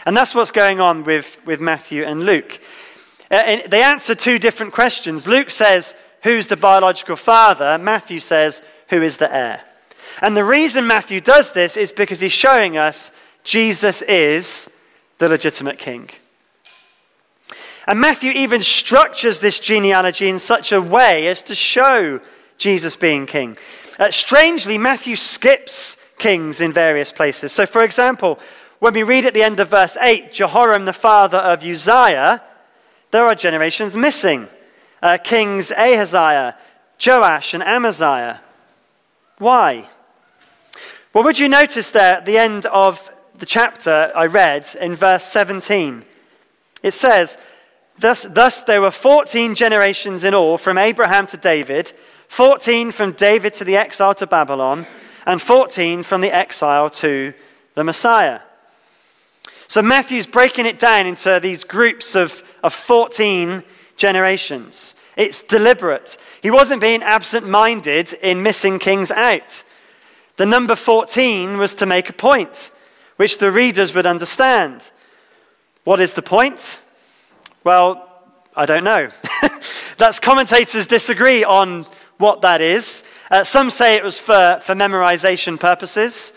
And 0.07 0.17
that's 0.17 0.35
what's 0.35 0.51
going 0.51 0.81
on 0.81 1.05
with, 1.05 1.37
with 1.45 1.61
Matthew 1.61 2.05
and 2.05 2.25
Luke. 2.25 2.61
Uh, 3.31 3.59
they 3.69 3.83
answer 3.83 4.15
two 4.15 4.39
different 4.39 4.73
questions. 4.73 5.27
Luke 5.27 5.51
says, 5.51 5.95
Who's 6.23 6.47
the 6.47 6.57
biological 6.57 7.17
father? 7.17 7.79
Matthew 7.79 8.21
says, 8.21 8.63
Who 8.91 9.03
is 9.03 9.17
the 9.17 9.35
heir? 9.35 9.63
And 10.21 10.37
the 10.37 10.45
reason 10.45 10.87
Matthew 10.87 11.21
does 11.21 11.53
this 11.53 11.77
is 11.77 11.93
because 11.93 12.21
he's 12.21 12.33
showing 12.33 12.77
us 12.77 13.13
Jesus 13.45 14.03
is 14.03 14.71
the 15.19 15.29
legitimate 15.29 15.79
king. 15.79 16.11
And 17.87 18.01
Matthew 18.01 18.33
even 18.33 18.63
structures 18.63 19.41
this 19.41 19.59
genealogy 19.59 20.29
in 20.29 20.39
such 20.39 20.73
a 20.73 20.81
way 20.81 21.29
as 21.29 21.43
to 21.45 21.55
show 21.55 22.21
Jesus 22.59 22.97
being 22.97 23.27
king. 23.27 23.57
Uh, 23.99 24.11
strangely, 24.11 24.79
Matthew 24.79 25.17
skips 25.17 25.97
kings 26.19 26.61
in 26.61 26.73
various 26.73 27.11
places. 27.11 27.53
So, 27.53 27.67
for 27.67 27.83
example, 27.83 28.39
when 28.79 28.95
we 28.95 29.03
read 29.03 29.27
at 29.27 29.35
the 29.35 29.43
end 29.43 29.61
of 29.61 29.69
verse 29.69 29.97
8, 30.01 30.33
Jehoram, 30.33 30.85
the 30.85 30.93
father 30.93 31.39
of 31.39 31.63
Uzziah, 31.63 32.43
there 33.11 33.27
are 33.27 33.35
generations 33.35 33.97
missing. 33.97 34.49
Uh, 35.03 35.19
kings 35.19 35.71
Ahaziah, 35.71 36.57
Joash, 37.05 37.55
and 37.55 37.63
Amaziah. 37.63 38.41
Why? 39.41 39.89
Well, 41.15 41.25
would 41.25 41.39
you 41.39 41.49
notice 41.49 41.91
there 41.91 42.17
at 42.17 42.27
the 42.27 42.37
end 42.37 42.67
of 42.67 43.11
the 43.39 43.47
chapter 43.47 44.13
I 44.15 44.27
read 44.27 44.69
in 44.79 44.95
verse 44.95 45.25
17? 45.25 46.05
It 46.83 46.91
says, 46.91 47.39
Thus, 47.99 48.27
thus 48.29 48.61
there 48.61 48.83
were 48.83 48.91
14 48.91 49.55
generations 49.55 50.25
in 50.25 50.35
all 50.35 50.59
from 50.59 50.77
Abraham 50.77 51.27
to 51.29 51.39
David, 51.39 51.91
14 52.29 52.91
from 52.91 53.13
David 53.13 53.55
to 53.55 53.65
the 53.65 53.77
exile 53.77 54.15
to 54.17 54.27
Babylon, 54.27 54.87
and 55.25 55.41
14 55.41 56.03
from 56.03 56.21
the 56.21 56.31
exile 56.31 56.91
to 56.91 57.33
the 57.77 57.85
Messiah. 57.85 58.41
So 59.69 59.81
Matthew's 59.81 60.27
breaking 60.27 60.67
it 60.67 60.79
down 60.79 61.07
into 61.07 61.41
these 61.43 61.65
groups 61.65 62.15
of, 62.15 62.43
of 62.63 62.75
14 62.75 63.63
generations. 64.01 64.97
It's 65.17 65.43
deliberate. 65.43 66.17
He 66.43 66.51
wasn't 66.51 66.81
being 66.81 67.03
absent 67.03 67.47
minded 67.47 68.15
in 68.15 68.43
missing 68.43 68.79
kings 68.79 69.11
out. 69.11 69.63
The 70.37 70.47
number 70.47 70.75
14 70.75 71.59
was 71.59 71.75
to 71.77 71.87
make 71.87 72.09
a 72.09 72.15
point, 72.15 72.71
which 73.17 73.39
the 73.39 73.53
readers 73.53 73.95
would 73.95 74.07
understand. 74.07 74.91
What 75.85 76.01
is 76.01 76.15
the 76.15 76.23
point? 76.23 76.79
Well, 77.63 78.09
I 78.57 78.65
don't 78.65 78.85
know. 78.85 79.09
That's 79.99 80.19
commentators 80.19 80.87
disagree 80.87 81.45
on 81.45 81.87
what 82.17 82.41
that 82.41 82.63
is. 82.63 83.05
Uh, 83.31 83.45
some 83.45 83.69
say 83.69 83.97
it 83.97 84.05
was 84.05 84.19
for, 84.19 84.61
for 84.63 84.75
memorization 84.75 85.61
purposes. 85.61 86.33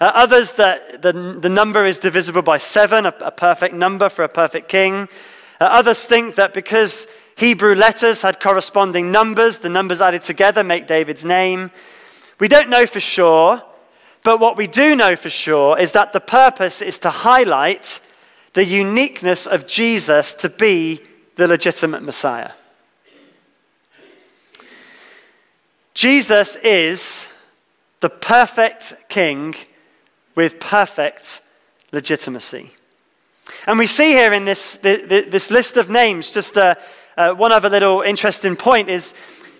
Uh, 0.00 0.12
others 0.14 0.52
that 0.54 1.02
the, 1.02 1.12
the 1.12 1.48
number 1.48 1.84
is 1.84 1.98
divisible 1.98 2.42
by 2.42 2.58
seven, 2.58 3.06
a, 3.06 3.14
a 3.20 3.30
perfect 3.32 3.74
number 3.74 4.08
for 4.08 4.22
a 4.22 4.28
perfect 4.28 4.68
king. 4.68 5.08
Uh, 5.60 5.64
others 5.64 6.04
think 6.04 6.36
that 6.36 6.54
because 6.54 7.06
Hebrew 7.36 7.74
letters 7.74 8.22
had 8.22 8.40
corresponding 8.40 9.12
numbers, 9.12 9.58
the 9.58 9.68
numbers 9.68 10.00
added 10.00 10.22
together 10.22 10.64
make 10.64 10.86
David's 10.86 11.24
name. 11.24 11.70
We 12.38 12.48
don't 12.48 12.70
know 12.70 12.86
for 12.86 13.00
sure, 13.00 13.62
but 14.22 14.40
what 14.40 14.56
we 14.56 14.66
do 14.66 14.96
know 14.96 15.16
for 15.16 15.30
sure 15.30 15.78
is 15.78 15.92
that 15.92 16.12
the 16.12 16.20
purpose 16.20 16.80
is 16.80 16.98
to 17.00 17.10
highlight 17.10 18.00
the 18.54 18.64
uniqueness 18.64 19.46
of 19.46 19.66
Jesus 19.66 20.34
to 20.34 20.48
be 20.48 21.00
the 21.36 21.46
legitimate 21.46 22.02
Messiah. 22.02 22.52
Jesus 25.94 26.56
is 26.56 27.26
the 28.00 28.10
perfect 28.10 28.94
king 29.08 29.54
with 30.34 30.58
perfect 30.58 31.42
legitimacy. 31.92 32.70
And 33.66 33.78
we 33.78 33.86
see 33.86 34.12
here 34.12 34.32
in 34.32 34.44
this, 34.44 34.74
this 34.76 35.50
list 35.50 35.76
of 35.76 35.90
names, 35.90 36.32
just 36.32 36.56
one 36.56 37.52
other 37.52 37.70
little 37.70 38.02
interesting 38.02 38.56
point 38.56 38.88
is 38.88 39.14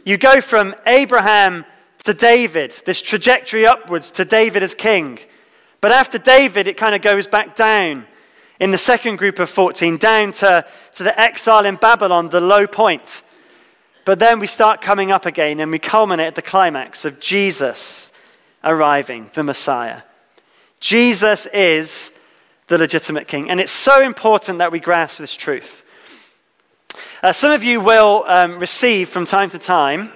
you 0.04 0.16
go 0.16 0.40
from 0.40 0.74
Abraham 0.86 1.64
to 2.04 2.14
David, 2.14 2.72
this 2.86 3.02
trajectory 3.02 3.66
upwards 3.66 4.10
to 4.12 4.24
David 4.24 4.62
as 4.62 4.74
king. 4.74 5.18
But 5.80 5.92
after 5.92 6.18
David, 6.18 6.68
it 6.68 6.76
kind 6.76 6.94
of 6.94 7.02
goes 7.02 7.26
back 7.26 7.54
down 7.54 8.06
in 8.58 8.70
the 8.70 8.78
second 8.78 9.16
group 9.16 9.38
of 9.38 9.48
14, 9.48 9.96
down 9.96 10.32
to, 10.32 10.64
to 10.94 11.02
the 11.02 11.18
exile 11.18 11.64
in 11.66 11.76
Babylon, 11.76 12.28
the 12.28 12.40
low 12.40 12.66
point. 12.66 13.22
But 14.04 14.18
then 14.18 14.38
we 14.40 14.46
start 14.46 14.80
coming 14.80 15.12
up 15.12 15.26
again 15.26 15.60
and 15.60 15.70
we 15.70 15.78
culminate 15.78 16.26
at 16.26 16.34
the 16.34 16.42
climax 16.42 17.04
of 17.04 17.20
Jesus 17.20 18.12
arriving, 18.64 19.30
the 19.34 19.42
Messiah. 19.42 20.02
Jesus 20.80 21.46
is 21.46 22.12
the 22.70 22.78
legitimate 22.78 23.26
king. 23.26 23.50
And 23.50 23.60
it's 23.60 23.72
so 23.72 24.00
important 24.00 24.58
that 24.58 24.70
we 24.70 24.78
grasp 24.78 25.18
this 25.18 25.36
truth. 25.36 25.84
Uh, 27.20 27.32
some 27.32 27.50
of 27.50 27.64
you 27.64 27.80
will 27.80 28.24
um, 28.28 28.60
receive 28.60 29.08
from 29.08 29.24
time 29.26 29.50
to 29.50 29.58
time 29.58 30.12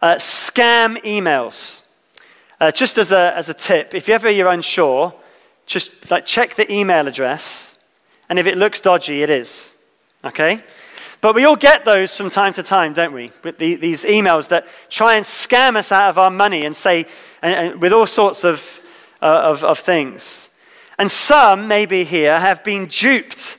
uh, 0.00 0.14
scam 0.14 0.96
emails. 1.02 1.82
Uh, 2.58 2.70
just 2.70 2.96
as 2.96 3.12
a, 3.12 3.36
as 3.36 3.50
a 3.50 3.54
tip, 3.54 3.94
if 3.94 4.08
you 4.08 4.14
ever 4.14 4.30
you're 4.30 4.48
unsure, 4.48 5.14
just 5.66 6.10
like 6.10 6.24
check 6.24 6.54
the 6.54 6.72
email 6.72 7.06
address, 7.06 7.78
and 8.30 8.38
if 8.38 8.46
it 8.46 8.56
looks 8.56 8.80
dodgy, 8.80 9.22
it 9.22 9.30
is. 9.30 9.74
Okay? 10.24 10.64
But 11.20 11.34
we 11.34 11.44
all 11.44 11.56
get 11.56 11.84
those 11.84 12.16
from 12.16 12.30
time 12.30 12.54
to 12.54 12.62
time, 12.62 12.94
don't 12.94 13.12
we? 13.12 13.30
With 13.44 13.58
the, 13.58 13.74
these 13.74 14.04
emails 14.04 14.48
that 14.48 14.66
try 14.88 15.16
and 15.16 15.24
scam 15.24 15.76
us 15.76 15.92
out 15.92 16.08
of 16.08 16.18
our 16.18 16.30
money 16.30 16.64
and 16.64 16.74
say, 16.74 17.06
and, 17.42 17.54
and 17.72 17.82
with 17.82 17.92
all 17.92 18.06
sorts 18.06 18.42
of, 18.44 18.80
uh, 19.20 19.26
of, 19.26 19.64
of 19.64 19.78
things. 19.78 20.48
And 20.98 21.10
some, 21.10 21.68
maybe 21.68 22.04
here, 22.04 22.38
have 22.38 22.64
been 22.64 22.86
duped 22.86 23.58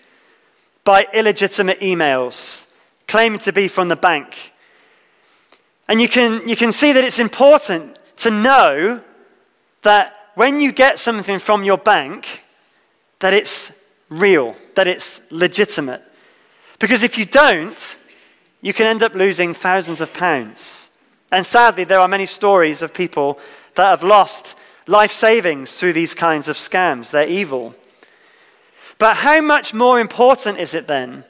by 0.84 1.08
illegitimate 1.14 1.80
emails 1.80 2.68
claiming 3.08 3.40
to 3.40 3.52
be 3.52 3.68
from 3.68 3.88
the 3.88 3.96
bank. 3.96 4.54
And 5.88 6.00
you 6.00 6.08
can, 6.08 6.48
you 6.48 6.56
can 6.56 6.72
see 6.72 6.92
that 6.92 7.04
it's 7.04 7.20
important 7.20 7.98
to 8.18 8.30
know 8.30 9.02
that 9.82 10.14
when 10.36 10.60
you 10.62 10.72
get 10.72 11.00
something 11.00 11.40
from 11.40 11.64
your 11.64 11.78
bank, 11.78 12.44
that 13.20 13.34
it's 13.34 13.72
real, 14.10 14.56
that 14.76 14.88
it's 14.88 15.22
legitimate. 15.32 16.04
Because 16.78 17.04
if 17.04 17.18
you 17.18 17.26
don't, 17.26 17.98
you 18.62 18.74
can 18.74 18.86
end 18.86 19.04
up 19.04 19.16
losing 19.16 19.54
thousands 19.54 20.02
of 20.02 20.14
pounds. 20.14 20.90
And 21.32 21.46
sadly, 21.46 21.84
there 21.84 22.00
are 22.00 22.08
many 22.08 22.26
stories 22.26 22.82
of 22.82 22.94
people 22.94 23.40
that 23.76 23.86
have 23.86 24.04
lost 24.04 24.56
life 24.90 25.12
savings 25.12 25.76
through 25.76 25.94
these 25.94 26.16
kinds 26.16 26.48
of 26.48 26.58
scams. 26.58 27.12
They're 27.12 27.28
evil. 27.28 27.76
But 28.98 29.18
how 29.18 29.40
much 29.40 29.74
more 29.74 30.00
important 30.00 30.58
is 30.58 30.74
it 30.74 30.88
then 30.88 31.24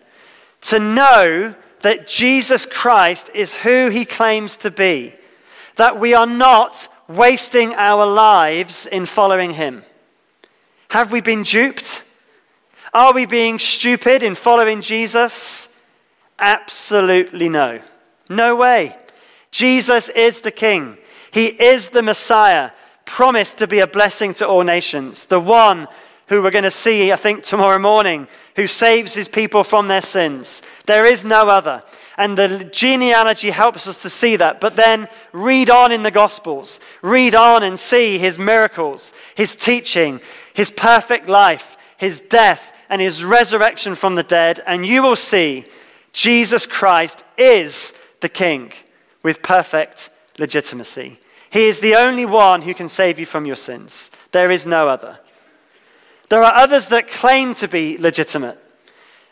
to 0.61 0.79
know 0.79 1.53
that 1.81 2.07
Jesus 2.07 2.65
Christ 2.65 3.29
is 3.33 3.53
who 3.53 3.89
he 3.89 4.05
claims 4.05 4.55
to 4.57 4.71
be? 4.71 5.13
That 5.75 5.99
we 5.99 6.13
are 6.13 6.25
not 6.25 6.87
wasting 7.09 7.73
our 7.75 8.05
lives 8.05 8.85
in 8.85 9.05
following 9.05 9.51
him? 9.51 9.83
Have 10.89 11.11
we 11.11 11.19
been 11.19 11.43
duped? 11.43 12.03
Are 12.93 13.13
we 13.13 13.25
being 13.25 13.59
stupid 13.59 14.23
in 14.23 14.35
following 14.35 14.81
Jesus? 14.81 15.67
Absolutely 16.39 17.49
no. 17.49 17.81
No 18.29 18.55
way. 18.55 18.95
Jesus 19.51 20.07
is 20.09 20.41
the 20.41 20.51
King. 20.51 20.97
He 21.31 21.47
is 21.47 21.89
the 21.89 22.01
Messiah, 22.01 22.71
promised 23.09 23.57
to 23.57 23.67
be 23.67 23.79
a 23.79 23.87
blessing 23.87 24.35
to 24.35 24.47
all 24.47 24.63
nations, 24.63 25.25
the 25.25 25.39
one 25.39 25.87
who 26.27 26.43
we're 26.43 26.51
going 26.51 26.63
to 26.63 26.71
see, 26.71 27.11
I 27.11 27.15
think, 27.15 27.43
tomorrow 27.43 27.79
morning, 27.79 28.27
who 28.55 28.67
saves 28.67 29.15
his 29.15 29.27
people 29.27 29.63
from 29.63 29.87
their 29.87 30.01
sins. 30.01 30.61
There 30.85 31.05
is 31.05 31.25
no 31.25 31.47
other. 31.47 31.81
And 32.17 32.37
the 32.37 32.69
genealogy 32.71 33.49
helps 33.49 33.87
us 33.87 33.97
to 33.99 34.11
see 34.11 34.35
that. 34.35 34.59
But 34.59 34.75
then 34.75 35.07
read 35.33 35.71
on 35.71 35.91
in 35.91 36.03
the 36.03 36.11
Gospels, 36.11 36.79
read 37.01 37.33
on 37.33 37.63
and 37.63 37.79
see 37.79 38.19
his 38.19 38.37
miracles, 38.37 39.11
his 39.33 39.55
teaching, 39.55 40.21
his 40.53 40.69
perfect 40.69 41.27
life, 41.27 41.77
his 41.97 42.21
death, 42.21 42.73
and 42.89 43.01
his 43.01 43.23
resurrection 43.23 43.95
from 43.95 44.13
the 44.13 44.23
dead, 44.23 44.61
and 44.67 44.85
you 44.85 45.01
will 45.01 45.15
see 45.15 45.65
Jesus 46.13 46.65
Christ 46.65 47.23
is 47.37 47.93
the 48.21 48.29
King 48.29 48.71
with 49.23 49.41
perfect 49.41 50.09
legitimacy. 50.37 51.19
He 51.51 51.67
is 51.67 51.79
the 51.79 51.95
only 51.95 52.25
one 52.25 52.61
who 52.61 52.73
can 52.73 52.87
save 52.87 53.19
you 53.19 53.25
from 53.25 53.45
your 53.45 53.55
sins. 53.55 54.11
There 54.31 54.51
is 54.51 54.65
no 54.65 54.87
other. 54.87 55.19
There 56.29 56.43
are 56.43 56.53
others 56.53 56.87
that 56.89 57.09
claim 57.09 57.55
to 57.55 57.67
be 57.67 57.97
legitimate, 57.97 58.59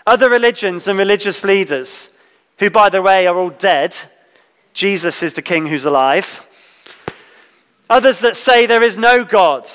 other 0.06 0.30
religions 0.30 0.88
and 0.88 0.98
religious 0.98 1.44
leaders, 1.44 2.10
who, 2.58 2.72
by 2.72 2.90
the 2.90 3.02
way, 3.02 3.28
are 3.28 3.38
all 3.38 3.52
dead. 3.52 3.96
Jesus 4.74 5.22
is 5.22 5.34
the 5.34 5.42
King 5.44 5.68
who's 5.68 5.86
alive. 5.86 6.48
Others 7.90 8.20
that 8.22 8.36
say 8.36 8.66
there 8.66 8.84
is 8.84 8.98
no 8.98 9.24
God, 9.24 9.70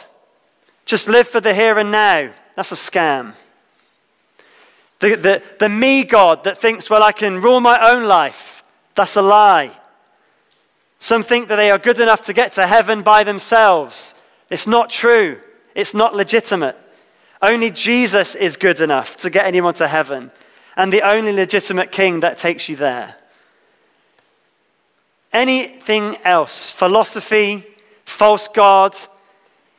just 0.84 1.08
live 1.08 1.28
for 1.28 1.40
the 1.40 1.54
here 1.54 1.78
and 1.78 1.90
now. 1.90 2.32
That's 2.56 2.72
a 2.72 2.76
scam. 2.76 3.34
The, 4.98 5.16
the, 5.16 5.42
the 5.58 5.68
me 5.68 6.04
God 6.04 6.44
that 6.44 6.58
thinks, 6.58 6.90
well, 6.90 7.02
I 7.02 7.12
can 7.12 7.40
rule 7.40 7.60
my 7.60 7.78
own 7.90 8.04
life. 8.04 8.62
That's 8.94 9.16
a 9.16 9.22
lie. 9.22 9.70
Some 11.02 11.24
think 11.24 11.48
that 11.48 11.56
they 11.56 11.72
are 11.72 11.78
good 11.78 11.98
enough 11.98 12.22
to 12.22 12.32
get 12.32 12.52
to 12.52 12.64
heaven 12.64 13.02
by 13.02 13.24
themselves. 13.24 14.14
It's 14.50 14.68
not 14.68 14.88
true. 14.88 15.40
It's 15.74 15.94
not 15.94 16.14
legitimate. 16.14 16.76
Only 17.42 17.72
Jesus 17.72 18.36
is 18.36 18.56
good 18.56 18.80
enough 18.80 19.16
to 19.16 19.28
get 19.28 19.44
anyone 19.44 19.74
to 19.74 19.88
heaven, 19.88 20.30
and 20.76 20.92
the 20.92 21.02
only 21.02 21.32
legitimate 21.32 21.90
king 21.90 22.20
that 22.20 22.38
takes 22.38 22.68
you 22.68 22.76
there. 22.76 23.16
Anything 25.32 26.18
else, 26.22 26.70
philosophy, 26.70 27.66
false 28.04 28.46
God, 28.46 28.96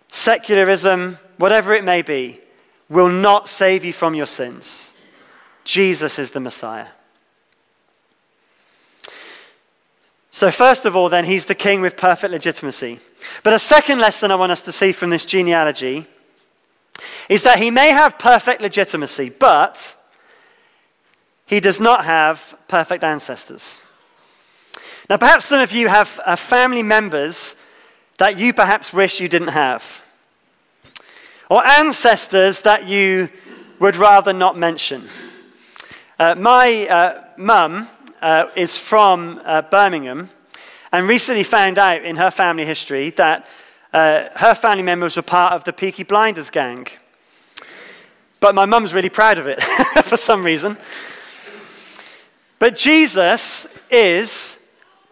secularism, 0.10 1.18
whatever 1.38 1.74
it 1.74 1.86
may 1.86 2.02
be, 2.02 2.42
will 2.90 3.08
not 3.08 3.48
save 3.48 3.86
you 3.86 3.94
from 3.94 4.14
your 4.14 4.26
sins. 4.26 4.94
Jesus 5.64 6.20
is 6.20 6.32
the 6.32 6.42
Messiah. 6.42 6.88
So, 10.36 10.50
first 10.50 10.86
of 10.86 10.96
all, 10.96 11.10
then, 11.10 11.26
he's 11.26 11.46
the 11.46 11.54
king 11.54 11.80
with 11.80 11.96
perfect 11.96 12.32
legitimacy. 12.32 13.00
But 13.44 13.54
a 13.54 13.60
second 13.60 14.00
lesson 14.00 14.32
I 14.32 14.36
want 14.36 14.52
us 14.52 14.64
to 14.64 14.72
see 14.72 14.92
from 14.92 15.12
this 15.12 15.28
genealogy 15.28 16.08
is 17.30 17.44
that 17.44 17.60
he 17.60 17.70
may 17.70 17.92
have 17.92 18.18
perfect 18.18 18.60
legitimacy, 18.60 19.30
but 19.30 19.96
he 21.46 21.60
does 21.60 21.80
not 21.80 22.04
have 22.06 22.58
perfect 22.68 23.04
ancestors. 23.04 23.84
Now, 25.08 25.18
perhaps 25.18 25.46
some 25.46 25.60
of 25.60 25.72
you 25.72 25.88
have 25.88 26.20
uh, 26.26 26.36
family 26.36 26.82
members 26.82 27.56
that 28.18 28.36
you 28.36 28.54
perhaps 28.54 28.92
wish 28.92 29.20
you 29.20 29.30
didn't 29.30 29.50
have, 29.50 30.02
or 31.48 31.64
ancestors 31.64 32.62
that 32.62 32.88
you 32.88 33.30
would 33.78 33.98
rather 33.98 34.34
not 34.34 34.58
mention. 34.58 35.08
Uh, 36.18 36.34
my 36.34 36.88
uh, 36.88 37.24
mum 37.38 37.88
uh, 38.24 38.50
is 38.56 38.78
from 38.78 39.42
uh, 39.44 39.62
Birmingham 39.64 40.30
and 40.94 41.08
recently 41.08 41.44
found 41.44 41.78
out 41.78 42.06
in 42.06 42.16
her 42.16 42.32
family 42.32 42.66
history 42.66 43.10
that 43.12 43.46
uh, 43.92 44.30
her 44.36 44.56
family 44.56 44.82
members 44.82 45.18
were 45.18 45.22
part 45.22 45.54
of 45.54 45.66
the 45.66 45.74
Peaky 45.74 46.04
Blinders 46.04 46.50
gang. 46.50 46.88
But 48.40 48.56
my 48.56 48.66
mum's 48.66 48.94
really 48.94 49.10
proud 49.10 49.38
of 49.38 49.48
it 49.48 49.62
for 50.06 50.16
some 50.16 50.44
reason. 50.44 50.78
But 52.60 52.76
Jesus 52.76 53.68
is 53.92 54.58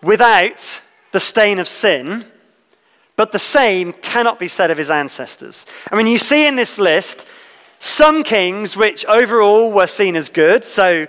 without 0.02 0.82
the 1.12 1.20
stain 1.20 1.60
of 1.60 1.68
sin, 1.68 2.24
but 3.18 3.34
the 3.34 3.40
same 3.40 3.92
cannot 3.92 4.40
be 4.40 4.48
said 4.48 4.72
of 4.72 4.78
his 4.78 4.90
ancestors. 4.90 5.66
I 5.92 5.98
mean, 5.98 6.08
you 6.08 6.18
see 6.18 6.48
in 6.48 6.56
this 6.56 6.80
list 6.80 7.28
some 7.80 8.24
kings 8.24 8.78
which 8.78 9.06
overall 9.06 9.70
were 9.70 9.88
seen 9.88 10.16
as 10.16 10.30
good. 10.30 10.64
So, 10.64 11.08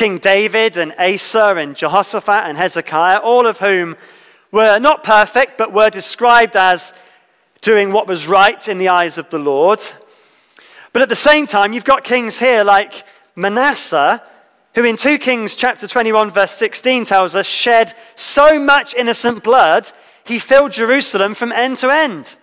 King 0.00 0.16
David 0.16 0.78
and 0.78 0.94
Asa 0.98 1.56
and 1.56 1.76
Jehoshaphat 1.76 2.44
and 2.48 2.56
Hezekiah, 2.56 3.18
all 3.18 3.46
of 3.46 3.58
whom 3.58 3.98
were 4.50 4.78
not 4.78 5.04
perfect, 5.04 5.58
but 5.58 5.74
were 5.74 5.90
described 5.90 6.56
as 6.56 6.94
doing 7.60 7.92
what 7.92 8.08
was 8.08 8.26
right 8.26 8.66
in 8.66 8.78
the 8.78 8.88
eyes 8.88 9.18
of 9.18 9.28
the 9.28 9.38
Lord. 9.38 9.78
But 10.94 11.02
at 11.02 11.10
the 11.10 11.16
same 11.16 11.44
time, 11.44 11.74
you've 11.74 11.84
got 11.84 12.02
kings 12.02 12.38
here 12.38 12.64
like 12.64 13.04
Manasseh, 13.36 14.22
who 14.74 14.84
in 14.84 14.96
2 14.96 15.18
Kings 15.18 15.54
chapter 15.54 15.86
21, 15.86 16.30
verse 16.30 16.52
16 16.52 17.04
tells 17.04 17.36
us, 17.36 17.46
shed 17.46 17.92
so 18.14 18.58
much 18.58 18.94
innocent 18.94 19.44
blood, 19.44 19.92
he 20.24 20.38
filled 20.38 20.72
Jerusalem 20.72 21.34
from 21.34 21.52
end 21.52 21.76
to 21.76 21.90
end. 21.90 22.36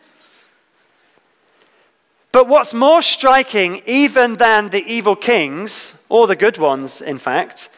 But 2.38 2.50
what's 2.50 2.71
more 2.71 3.02
striking, 3.02 3.82
even 3.88 4.36
than 4.36 4.69
the 4.69 4.86
evil 4.86 5.15
kings, 5.15 5.95
or 6.08 6.28
the 6.28 6.36
good 6.36 6.60
ones, 6.60 7.02
in 7.02 7.17
fact, 7.17 7.71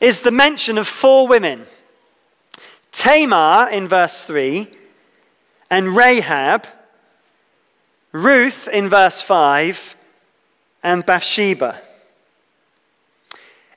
is 0.00 0.20
the 0.20 0.30
mention 0.30 0.78
of 0.78 0.86
four 0.86 1.26
women 1.26 1.66
Tamar 2.92 3.68
in 3.68 3.88
verse 3.88 4.24
3, 4.24 4.68
and 5.70 5.96
Rahab, 5.96 6.68
Ruth 8.12 8.68
in 8.68 8.88
verse 8.88 9.22
5, 9.22 9.96
and 10.84 11.04
Bathsheba. 11.04 11.82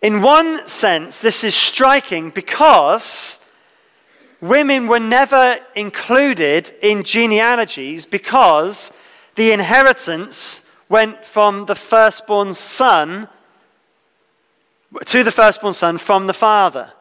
In 0.03 0.21
one 0.21 0.67
sense, 0.67 1.21
this 1.21 1.43
is 1.43 1.55
striking 1.55 2.29
because 2.29 3.43
women 4.41 4.85
were 4.85 4.99
never 4.99 5.57
included 5.73 6.71
in 6.83 7.01
genealogies 7.01 8.05
because 8.05 8.91
the 9.35 9.51
inheritance 9.51 10.63
went 10.89 11.23
from 11.23 11.65
the 11.65 11.75
firstborn 11.75 12.53
son 12.53 13.27
to 15.05 15.23
the 15.23 15.31
firstborn 15.31 15.73
son 15.73 15.97
from 15.97 16.27
the 16.27 16.33
father. 16.33 16.91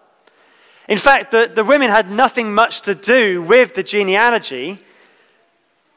In 0.89 0.99
fact, 0.99 1.31
the, 1.31 1.51
the 1.55 1.65
women 1.65 1.91
had 1.91 2.11
nothing 2.11 2.55
much 2.55 2.83
to 2.83 2.95
do 2.95 3.43
with 3.43 3.75
the 3.75 3.83
genealogy. 3.83 4.79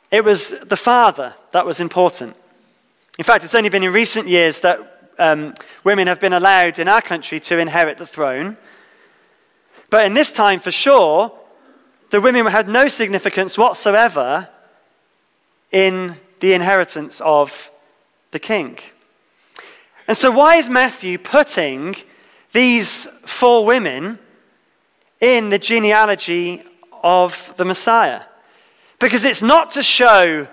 It 0.09 0.23
was 0.23 0.49
the 0.49 0.77
father 0.77 1.33
that 1.51 1.65
was 1.65 1.79
important. 1.79 2.35
In 3.17 3.23
fact, 3.23 3.43
it's 3.43 3.55
only 3.55 3.69
been 3.69 3.83
in 3.83 3.93
recent 3.93 4.27
years 4.27 4.59
that 4.61 5.11
um, 5.19 5.53
women 5.83 6.07
have 6.07 6.19
been 6.19 6.33
allowed 6.33 6.79
in 6.79 6.87
our 6.87 7.01
country 7.01 7.39
to 7.41 7.59
inherit 7.59 7.97
the 7.97 8.05
throne. 8.05 8.57
But 9.89 10.05
in 10.05 10.13
this 10.13 10.31
time, 10.31 10.59
for 10.59 10.71
sure, 10.71 11.31
the 12.09 12.21
women 12.21 12.45
had 12.45 12.67
no 12.67 12.87
significance 12.87 13.57
whatsoever 13.57 14.49
in 15.71 16.15
the 16.39 16.53
inheritance 16.53 17.21
of 17.21 17.71
the 18.31 18.39
king. 18.39 18.77
And 20.07 20.17
so, 20.17 20.31
why 20.31 20.55
is 20.55 20.69
Matthew 20.69 21.17
putting 21.17 21.95
these 22.51 23.07
four 23.25 23.65
women 23.65 24.19
in 25.21 25.49
the 25.49 25.59
genealogy 25.59 26.63
of 27.03 27.53
the 27.57 27.65
Messiah. 27.65 28.23
Because 28.99 29.23
it's 29.23 29.41
not 29.41 29.71
to 29.71 29.83
show 29.83 30.47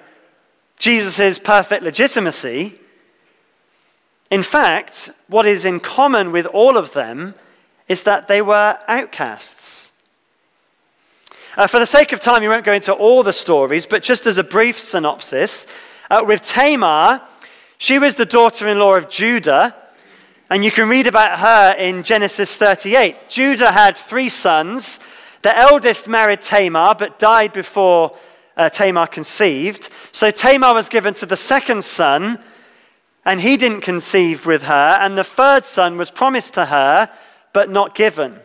Jesus' 0.79 1.39
perfect 1.39 1.83
legitimacy. 1.83 2.79
In 4.31 4.43
fact, 4.43 5.11
what 5.27 5.47
is 5.47 5.65
in 5.65 5.81
common 5.81 6.33
with 6.33 6.47
all 6.47 6.77
of 6.77 6.93
them 6.93 7.35
is 7.89 8.03
that 8.05 8.29
they 8.29 8.43
were 8.43 8.79
outcasts. 8.87 9.93
Uh, 11.59 11.67
for 11.67 11.81
the 11.81 11.87
sake 11.87 12.13
of 12.13 12.21
time, 12.21 12.41
we 12.41 12.47
won't 12.47 12.65
go 12.65 12.73
into 12.73 12.93
all 12.93 13.25
the 13.25 13.33
stories, 13.33 13.85
but 13.85 14.01
just 14.01 14.29
as 14.29 14.39
a 14.39 14.45
brief 14.45 14.79
synopsis, 14.79 15.67
uh, 16.09 16.23
with 16.25 16.41
Tamar, 16.41 17.21
she 17.79 17.99
was 17.99 18.15
the 18.15 18.25
daughter 18.25 18.69
in 18.69 18.79
law 18.79 18.95
of 18.95 19.11
Judah 19.11 19.75
and 20.51 20.65
you 20.65 20.71
can 20.71 20.89
read 20.89 21.09
about 21.09 21.41
her 21.41 21.75
in 21.77 22.05
Genesis 22.05 22.55
38. 22.55 23.29
Judah 23.29 23.73
had 23.73 23.99
three 23.99 24.29
sons. 24.29 25.01
The 25.43 25.59
eldest 25.59 26.07
married 26.07 26.43
Tamar, 26.43 26.95
but 26.95 27.19
died 27.19 27.53
before 27.53 28.17
uh, 28.57 28.69
Tamar 28.69 29.09
conceived. 29.09 29.91
So 30.13 30.31
Tamar 30.31 30.73
was 30.73 30.89
given 30.89 31.13
to 31.15 31.27
the 31.27 31.37
second 31.37 31.85
son, 31.85 32.39
and 33.25 33.41
he 33.41 33.57
didn't 33.57 33.81
conceive 33.81 34.47
with 34.47 34.63
her. 34.63 34.97
And 35.01 35.19
the 35.19 35.25
third 35.25 35.65
son 35.65 35.99
was 35.99 36.09
promised 36.09 36.55
to 36.55 36.67
her, 36.67 37.11
but 37.53 37.69
not 37.69 37.97
given. 37.97 38.39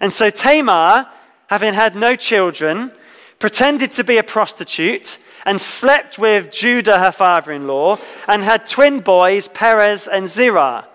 And 0.00 0.12
so 0.12 0.28
Tamar, 0.28 1.08
having 1.50 1.74
had 1.74 1.96
no 1.96 2.14
children, 2.14 2.92
pretended 3.40 3.92
to 3.92 4.04
be 4.04 4.18
a 4.18 4.22
prostitute 4.22 5.18
and 5.44 5.60
slept 5.60 6.16
with 6.16 6.52
Judah, 6.52 7.00
her 7.00 7.10
father 7.10 7.50
in 7.50 7.66
law, 7.66 7.98
and 8.28 8.44
had 8.44 8.64
twin 8.64 9.00
boys, 9.00 9.48
Perez 9.48 10.06
and 10.06 10.28
Zerah. 10.28 10.86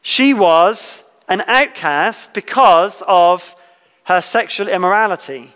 She 0.00 0.32
was 0.32 1.04
an 1.28 1.42
outcast 1.46 2.32
because 2.32 3.02
of 3.06 3.54
her 4.04 4.22
sexual 4.22 4.68
immorality 4.68 5.52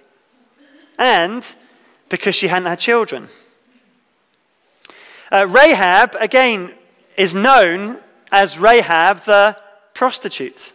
and 0.99 1.51
because 2.11 2.35
she 2.35 2.49
hadn't 2.49 2.69
had 2.69 2.79
children. 2.79 3.29
Uh, 5.33 5.47
Rahab, 5.47 6.17
again, 6.21 6.75
is 7.17 7.35
known 7.35 7.99
as 8.31 8.59
Rahab 8.59 9.25
the 9.25 9.57
prostitute. 9.95 10.75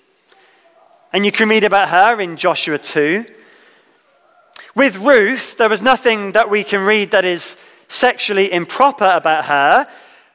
And 1.14 1.24
you 1.24 1.32
can 1.32 1.48
read 1.48 1.64
about 1.64 1.90
her 1.90 2.20
in 2.20 2.38
Joshua 2.38 2.80
2. 2.80 3.24
With 4.74 4.98
Ruth, 4.98 5.56
there 5.58 5.70
was 5.70 5.84
nothing 5.84 6.32
that 6.32 6.50
we 6.50 6.64
can 6.64 6.82
read 6.82 7.12
that 7.12 7.24
is 7.24 7.58
sexually 7.88 8.52
improper 8.52 9.06
about 9.06 9.46
her, 9.46 9.88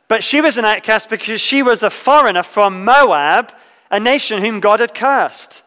but 0.07 0.23
she 0.23 0.41
was 0.41 0.57
an 0.57 0.65
outcast 0.65 1.11
because 1.11 1.41
she 1.41 1.65
was 1.65 1.83
a 1.83 1.91
foreigner 1.91 2.45
from 2.45 2.85
Moab, 2.85 3.53
a 3.91 3.99
nation 3.99 4.41
whom 4.41 4.61
God 4.61 4.79
had 4.79 4.95
cursed. 4.95 5.65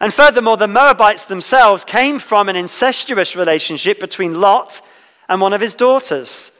And 0.00 0.12
furthermore, 0.12 0.56
the 0.56 0.66
Moabites 0.66 1.26
themselves 1.26 1.84
came 1.84 2.18
from 2.18 2.48
an 2.48 2.56
incestuous 2.56 3.36
relationship 3.36 4.00
between 4.00 4.40
Lot 4.40 4.80
and 5.28 5.38
one 5.38 5.52
of 5.52 5.60
his 5.60 5.74
daughters. 5.74 6.50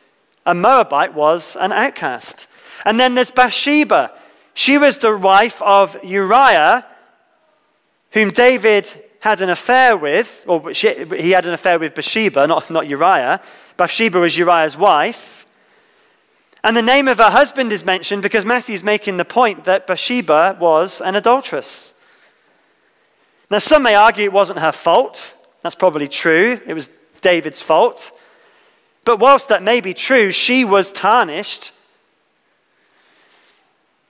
A 0.45 0.55
Moabite 0.55 1.15
was 1.15 1.57
an 1.57 1.73
outcast. 1.73 2.47
And 2.85 3.01
then 3.01 3.15
there's 3.15 3.31
Bathsheba. 3.31 4.13
She 4.53 4.77
was 4.77 4.99
the 4.99 5.17
wife 5.17 5.61
of 5.63 5.97
Uriah, 6.05 6.85
whom 8.13 8.31
David 8.31 8.93
had 9.21 9.41
an 9.41 9.51
affair 9.51 9.97
with, 9.97 10.45
or 10.47 10.75
she, 10.75 11.05
he 11.17 11.31
had 11.31 11.47
an 11.47 11.53
affair 11.53 11.79
with 11.79 11.95
Bathsheba, 11.95 12.47
not, 12.47 12.71
not 12.71 12.89
Uriah. 12.89 13.41
Bathsheba 13.77 14.19
was 14.19 14.37
Uriah's 14.37 14.77
wife. 14.77 15.47
And 16.65 16.77
the 16.77 16.83
name 16.83 17.09
of 17.09 17.19
her 17.19 17.31
husband 17.31 17.73
is 17.73 17.85
mentioned 17.85 18.23
because 18.23 18.45
Matthew's 18.45 18.85
making 18.85 19.17
the 19.17 19.25
point 19.25 19.65
that 19.65 19.87
Bathsheba 19.87 20.57
was 20.61 21.01
an 21.01 21.17
adulteress. 21.17 21.95
Now, 23.51 23.59
some 23.59 23.83
may 23.83 23.95
argue 23.95 24.25
it 24.25 24.33
wasn't 24.33 24.61
her 24.61 24.73
fault. 24.73 25.35
That's 25.63 25.75
probably 25.75 26.09
true. 26.09 26.61
It 26.67 26.75
was 26.75 26.91
David's 27.21 27.61
fault. 27.61 28.13
But 29.05 29.19
whilst 29.19 29.49
that 29.49 29.63
may 29.63 29.81
be 29.81 29.95
true, 29.95 30.31
she 30.31 30.65
was 30.65 30.93
tarnished. 30.93 31.73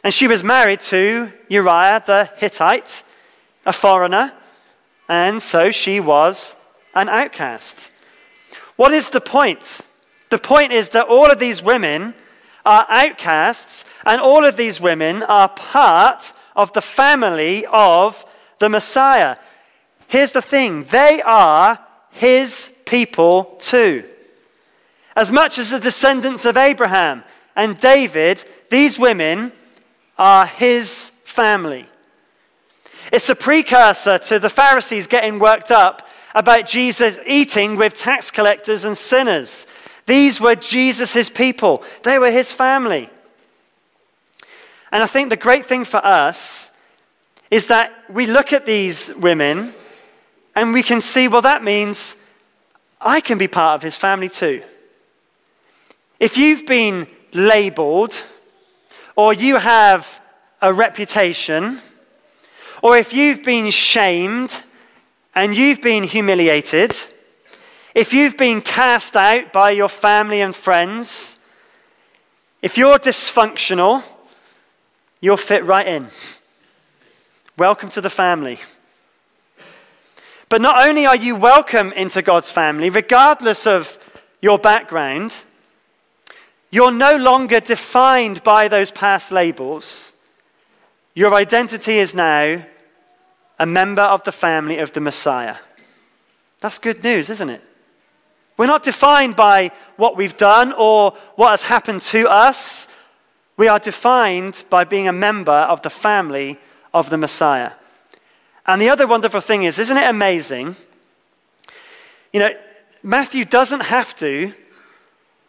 And 0.04 0.12
she 0.12 0.28
was 0.28 0.44
married 0.44 0.80
to 0.80 1.32
Uriah 1.48 2.02
the 2.04 2.30
Hittite, 2.36 3.02
a 3.66 3.72
foreigner. 3.72 4.32
And 5.08 5.42
so 5.42 5.70
she 5.70 6.00
was 6.00 6.56
an 6.94 7.08
outcast. 7.08 7.90
What 8.76 8.92
is 8.92 9.10
the 9.10 9.20
point? 9.20 9.80
The 10.30 10.38
point 10.38 10.72
is 10.72 10.90
that 10.90 11.08
all 11.08 11.30
of 11.30 11.38
these 11.38 11.62
women 11.62 12.14
are 12.64 12.86
outcasts, 12.88 13.84
and 14.06 14.20
all 14.20 14.44
of 14.44 14.56
these 14.56 14.80
women 14.80 15.22
are 15.24 15.48
part 15.48 16.32
of 16.54 16.72
the 16.72 16.82
family 16.82 17.66
of 17.66 18.24
the 18.58 18.68
Messiah. 18.68 19.36
Here's 20.06 20.32
the 20.32 20.42
thing 20.42 20.84
they 20.84 21.20
are 21.22 21.78
his 22.10 22.70
people 22.84 23.56
too. 23.58 24.04
As 25.16 25.32
much 25.32 25.58
as 25.58 25.70
the 25.70 25.80
descendants 25.80 26.44
of 26.44 26.56
Abraham 26.56 27.24
and 27.56 27.78
David, 27.78 28.44
these 28.70 28.98
women 28.98 29.52
are 30.16 30.46
his 30.46 31.10
family. 31.24 31.86
It's 33.12 33.28
a 33.28 33.34
precursor 33.34 34.18
to 34.18 34.38
the 34.38 34.48
Pharisees 34.48 35.06
getting 35.06 35.38
worked 35.38 35.70
up 35.70 36.08
about 36.34 36.66
Jesus 36.66 37.18
eating 37.26 37.76
with 37.76 37.92
tax 37.92 38.30
collectors 38.30 38.86
and 38.86 38.96
sinners. 38.96 39.66
These 40.06 40.40
were 40.40 40.54
Jesus' 40.54 41.28
people, 41.28 41.84
they 42.02 42.18
were 42.18 42.30
his 42.30 42.50
family. 42.50 43.10
And 44.90 45.02
I 45.02 45.06
think 45.06 45.28
the 45.28 45.36
great 45.36 45.66
thing 45.66 45.84
for 45.84 46.04
us 46.04 46.70
is 47.50 47.66
that 47.66 47.92
we 48.10 48.26
look 48.26 48.52
at 48.52 48.66
these 48.66 49.14
women 49.14 49.74
and 50.54 50.72
we 50.72 50.82
can 50.82 51.00
see, 51.00 51.28
well, 51.28 51.42
that 51.42 51.62
means 51.62 52.16
I 53.00 53.20
can 53.20 53.36
be 53.36 53.48
part 53.48 53.76
of 53.76 53.82
his 53.82 53.96
family 53.96 54.28
too. 54.30 54.62
If 56.18 56.36
you've 56.38 56.66
been 56.66 57.06
labeled, 57.34 58.22
or 59.16 59.34
you 59.34 59.56
have 59.56 60.20
a 60.62 60.72
reputation, 60.72 61.80
or 62.82 62.96
if 62.96 63.14
you've 63.14 63.44
been 63.44 63.70
shamed 63.70 64.52
and 65.34 65.56
you've 65.56 65.80
been 65.80 66.02
humiliated, 66.02 66.94
if 67.94 68.12
you've 68.12 68.36
been 68.36 68.60
cast 68.60 69.16
out 69.16 69.52
by 69.52 69.70
your 69.70 69.88
family 69.88 70.40
and 70.40 70.54
friends, 70.54 71.38
if 72.60 72.76
you're 72.76 72.98
dysfunctional, 72.98 74.02
you'll 75.20 75.36
fit 75.36 75.64
right 75.64 75.86
in. 75.86 76.08
Welcome 77.56 77.88
to 77.90 78.00
the 78.00 78.10
family. 78.10 78.58
But 80.48 80.60
not 80.60 80.86
only 80.86 81.06
are 81.06 81.16
you 81.16 81.36
welcome 81.36 81.92
into 81.92 82.20
God's 82.20 82.50
family, 82.50 82.90
regardless 82.90 83.66
of 83.66 83.96
your 84.40 84.58
background, 84.58 85.34
you're 86.70 86.90
no 86.90 87.16
longer 87.16 87.60
defined 87.60 88.42
by 88.42 88.66
those 88.66 88.90
past 88.90 89.30
labels. 89.30 90.14
Your 91.14 91.34
identity 91.34 91.98
is 91.98 92.14
now 92.14 92.64
a 93.62 93.66
member 93.66 94.02
of 94.02 94.24
the 94.24 94.32
family 94.32 94.78
of 94.78 94.92
the 94.92 95.00
Messiah. 95.00 95.54
That's 96.58 96.80
good 96.80 97.04
news, 97.04 97.30
isn't 97.30 97.48
it? 97.48 97.62
We're 98.56 98.66
not 98.66 98.82
defined 98.82 99.36
by 99.36 99.70
what 99.96 100.16
we've 100.16 100.36
done 100.36 100.72
or 100.72 101.12
what 101.36 101.52
has 101.52 101.62
happened 101.62 102.02
to 102.02 102.28
us. 102.28 102.88
We 103.56 103.68
are 103.68 103.78
defined 103.78 104.64
by 104.68 104.82
being 104.82 105.06
a 105.06 105.12
member 105.12 105.52
of 105.52 105.80
the 105.82 105.90
family 105.90 106.58
of 106.92 107.08
the 107.08 107.16
Messiah. 107.16 107.70
And 108.66 108.82
the 108.82 108.90
other 108.90 109.06
wonderful 109.06 109.40
thing 109.40 109.62
is, 109.62 109.78
isn't 109.78 109.96
it 109.96 110.10
amazing? 110.10 110.74
You 112.32 112.40
know, 112.40 112.54
Matthew 113.04 113.44
doesn't 113.44 113.82
have 113.82 114.16
to, 114.16 114.52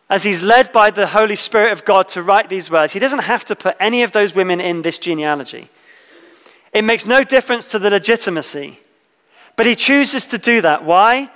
as 0.07 0.21
he's 0.21 0.43
led 0.43 0.71
by 0.71 0.91
the 0.91 1.07
Holy 1.07 1.35
Spirit 1.35 1.71
of 1.71 1.83
God 1.83 2.09
to 2.09 2.21
write 2.21 2.47
these 2.47 2.69
words, 2.69 2.93
he 2.93 2.99
doesn't 2.99 3.23
have 3.23 3.43
to 3.45 3.55
put 3.55 3.75
any 3.79 4.03
of 4.03 4.11
those 4.11 4.35
women 4.35 4.61
in 4.61 4.83
this 4.83 4.99
genealogy. 4.99 5.67
It 6.73 6.83
makes 6.83 7.05
no 7.05 7.23
difference 7.23 7.71
to 7.71 7.79
the 7.79 7.89
legitimacy. 7.89 8.79
But 9.55 9.65
he 9.65 9.75
chooses 9.75 10.25
to 10.27 10.37
do 10.37 10.61
that. 10.61 10.83
Why? 10.83 11.29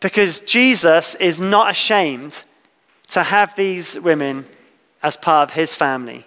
Because 0.00 0.40
Jesus 0.40 1.14
is 1.14 1.40
not 1.40 1.70
ashamed 1.70 2.44
to 3.08 3.22
have 3.22 3.56
these 3.56 3.98
women 3.98 4.46
as 5.02 5.16
part 5.16 5.48
of 5.48 5.54
his 5.54 5.74
family 5.74 6.26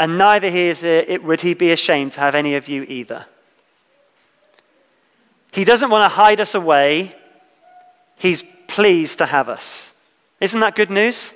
and 0.00 0.16
neither 0.16 0.48
he 0.48 0.60
is, 0.60 0.82
eh, 0.82 1.04
it, 1.08 1.22
would 1.22 1.42
he 1.42 1.52
be 1.52 1.72
ashamed 1.72 2.12
to 2.12 2.20
have 2.20 2.34
any 2.34 2.54
of 2.54 2.68
you 2.68 2.84
either. 2.84 3.26
He 5.52 5.62
doesn't 5.62 5.90
want 5.90 6.04
to 6.04 6.08
hide 6.08 6.40
us 6.40 6.54
away, 6.54 7.14
he's 8.16 8.42
pleased 8.66 9.18
to 9.18 9.26
have 9.26 9.50
us. 9.50 9.92
Isn't 10.40 10.60
that 10.60 10.74
good 10.74 10.90
news? 10.90 11.34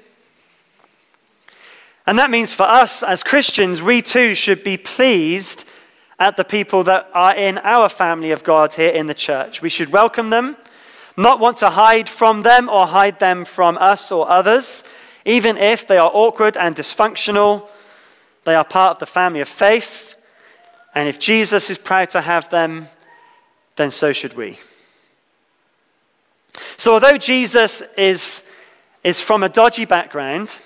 And 2.07 2.19
that 2.19 2.31
means 2.31 2.55
for 2.55 2.63
us 2.63 3.03
as 3.03 3.23
Christians, 3.23 3.83
we 3.83 4.01
too 4.01 4.35
should 4.35 4.65
be 4.65 4.79
pleased 4.79 5.67
at 6.19 6.37
the 6.37 6.45
people 6.45 6.85
that 6.85 7.09
are 7.13 7.35
in 7.35 7.59
our 7.59 7.89
family 7.89 8.31
of 8.31 8.45
God 8.45 8.73
here 8.73 8.91
in 8.91 9.07
the 9.07 9.15
church. 9.15 9.63
We 9.63 9.69
should 9.69 9.91
welcome 9.91 10.31
them, 10.31 10.57
not 11.17 11.41
want 11.41 11.59
to 11.59 11.71
hide 11.71 12.09
from 12.09 12.43
them 12.43 12.69
or 12.69 12.87
hide 12.87 13.19
them 13.19 13.45
from 13.45 13.79
us 13.79 14.13
or 14.13 14.29
others, 14.29 14.85
even 15.25 15.57
if 15.57 15.87
they 15.87 15.97
are 15.97 16.11
awkward 16.13 16.57
and 16.57 16.77
dysfunctional 16.77 17.69
they 18.45 18.55
are 18.55 18.65
part 18.65 18.97
of 18.97 18.99
the 18.99 19.07
family 19.07 19.41
of 19.41 19.49
faith, 19.49 20.15
and 20.95 21.09
if 21.09 21.19
Jesus 21.19 21.71
is 21.71 21.79
proud 21.79 22.11
to 22.11 22.21
have 22.21 22.49
them, 22.51 22.89
then 23.77 23.91
so 23.91 24.13
should 24.13 24.37
we. 24.37 24.59
So, 26.77 26.95
although 26.95 27.19
Jesus 27.19 27.83
is, 27.97 28.47
is 29.03 29.21
from 29.21 29.43
a 29.43 29.49
dodgy 29.49 29.87
background, 29.87 30.57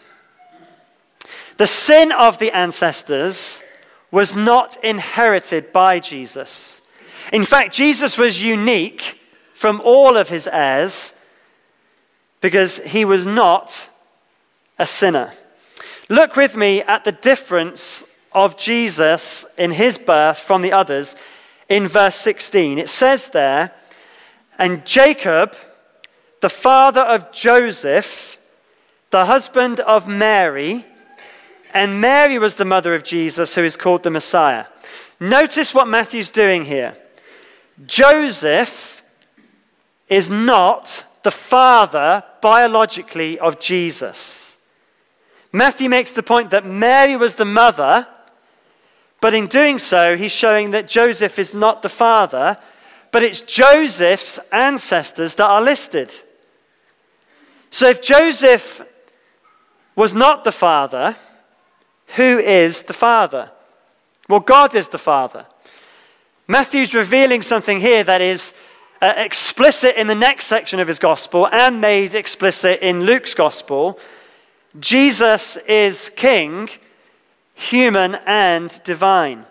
the 1.56 1.66
sin 1.66 2.12
of 2.12 2.38
the 2.38 2.50
ancestors 2.50 3.62
was 4.10 4.34
not 4.34 4.82
inherited 4.82 5.72
by 5.72 6.00
Jesus. 6.00 6.82
In 7.32 7.44
fact, 7.44 7.74
Jesus 7.74 8.16
was 8.16 8.42
unique 8.42 9.18
from 9.54 9.80
all 9.84 10.16
of 10.16 10.28
his 10.28 10.46
heirs 10.46 11.14
because 12.40 12.78
he 12.78 13.04
was 13.04 13.26
not 13.26 13.88
a 14.78 14.86
sinner. 14.86 15.32
Look 16.08 16.36
with 16.36 16.56
me 16.56 16.80
at 16.82 17.04
the 17.04 17.12
difference 17.12 18.04
of 18.32 18.56
Jesus 18.56 19.44
in 19.58 19.70
his 19.70 19.98
birth 19.98 20.38
from 20.38 20.62
the 20.62 20.72
others 20.72 21.16
in 21.68 21.88
verse 21.88 22.16
16. 22.16 22.78
It 22.78 22.88
says 22.88 23.28
there, 23.28 23.72
and 24.58 24.84
Jacob, 24.86 25.54
the 26.40 26.48
father 26.48 27.02
of 27.02 27.30
Joseph, 27.32 28.38
the 29.10 29.26
husband 29.26 29.80
of 29.80 30.08
Mary, 30.08 30.84
and 31.74 32.00
Mary 32.00 32.38
was 32.38 32.56
the 32.56 32.64
mother 32.64 32.94
of 32.94 33.04
Jesus, 33.04 33.54
who 33.54 33.64
is 33.64 33.76
called 33.76 34.02
the 34.02 34.10
Messiah. 34.10 34.66
Notice 35.20 35.74
what 35.74 35.88
Matthew's 35.88 36.30
doing 36.30 36.64
here. 36.64 36.96
Joseph 37.86 39.02
is 40.08 40.30
not 40.30 41.04
the 41.22 41.30
father 41.30 42.24
biologically 42.40 43.38
of 43.38 43.60
Jesus. 43.60 44.56
Matthew 45.52 45.88
makes 45.88 46.12
the 46.12 46.22
point 46.22 46.50
that 46.50 46.66
Mary 46.66 47.16
was 47.16 47.34
the 47.34 47.44
mother, 47.44 48.06
but 49.20 49.34
in 49.34 49.46
doing 49.46 49.78
so, 49.78 50.16
he's 50.16 50.32
showing 50.32 50.70
that 50.70 50.88
Joseph 50.88 51.38
is 51.38 51.52
not 51.52 51.82
the 51.82 51.88
father, 51.88 52.56
but 53.10 53.22
it's 53.22 53.40
Joseph's 53.40 54.38
ancestors 54.52 55.34
that 55.36 55.46
are 55.46 55.62
listed. 55.62 56.14
So 57.70 57.88
if 57.88 58.02
Joseph 58.02 58.82
was 59.96 60.14
not 60.14 60.44
the 60.44 60.52
Father, 60.52 61.16
who 62.16 62.38
is 62.38 62.82
the 62.82 62.92
Father? 62.92 63.50
Well, 64.28 64.40
God 64.40 64.74
is 64.74 64.88
the 64.88 64.98
Father. 64.98 65.46
Matthew's 66.46 66.94
revealing 66.94 67.42
something 67.42 67.80
here 67.80 68.04
that 68.04 68.20
is 68.20 68.54
uh, 69.00 69.12
explicit 69.16 69.96
in 69.96 70.06
the 70.06 70.14
next 70.14 70.46
section 70.46 70.80
of 70.80 70.88
his 70.88 70.98
gospel 70.98 71.46
and 71.46 71.80
made 71.80 72.14
explicit 72.14 72.80
in 72.80 73.04
Luke's 73.04 73.34
gospel. 73.34 73.98
Jesus 74.80 75.56
is 75.68 76.10
king, 76.16 76.68
human 77.54 78.16
and 78.26 78.80
divine. 78.84 79.44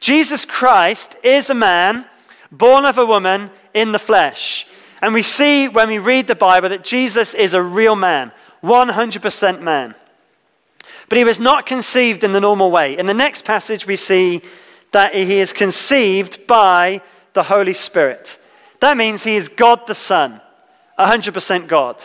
Jesus 0.00 0.44
Christ 0.44 1.16
is 1.22 1.50
a 1.50 1.54
man 1.54 2.06
born 2.50 2.84
of 2.84 2.98
a 2.98 3.06
woman 3.06 3.50
in 3.72 3.92
the 3.92 3.98
flesh. 3.98 4.66
And 5.00 5.14
we 5.14 5.22
see 5.22 5.68
when 5.68 5.88
we 5.88 5.98
read 5.98 6.26
the 6.26 6.34
Bible 6.34 6.68
that 6.68 6.84
Jesus 6.84 7.34
is 7.34 7.54
a 7.54 7.62
real 7.62 7.96
man, 7.96 8.30
100% 8.62 9.60
man. 9.60 9.94
But 11.12 11.18
he 11.18 11.24
was 11.24 11.38
not 11.38 11.66
conceived 11.66 12.24
in 12.24 12.32
the 12.32 12.40
normal 12.40 12.70
way. 12.70 12.96
In 12.96 13.04
the 13.04 13.12
next 13.12 13.44
passage, 13.44 13.86
we 13.86 13.96
see 13.96 14.40
that 14.92 15.14
he 15.14 15.40
is 15.40 15.52
conceived 15.52 16.46
by 16.46 17.02
the 17.34 17.42
Holy 17.42 17.74
Spirit. 17.74 18.38
That 18.80 18.96
means 18.96 19.22
he 19.22 19.36
is 19.36 19.50
God 19.50 19.86
the 19.86 19.94
Son, 19.94 20.40
100% 20.98 21.66
God. 21.66 22.02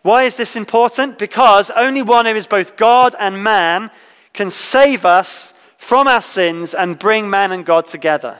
Why 0.00 0.24
is 0.24 0.36
this 0.36 0.56
important? 0.56 1.18
Because 1.18 1.70
only 1.72 2.00
one 2.00 2.24
who 2.24 2.34
is 2.34 2.46
both 2.46 2.78
God 2.78 3.14
and 3.18 3.44
man 3.44 3.90
can 4.32 4.48
save 4.48 5.04
us 5.04 5.52
from 5.76 6.08
our 6.08 6.22
sins 6.22 6.72
and 6.72 6.98
bring 6.98 7.28
man 7.28 7.52
and 7.52 7.66
God 7.66 7.88
together. 7.88 8.38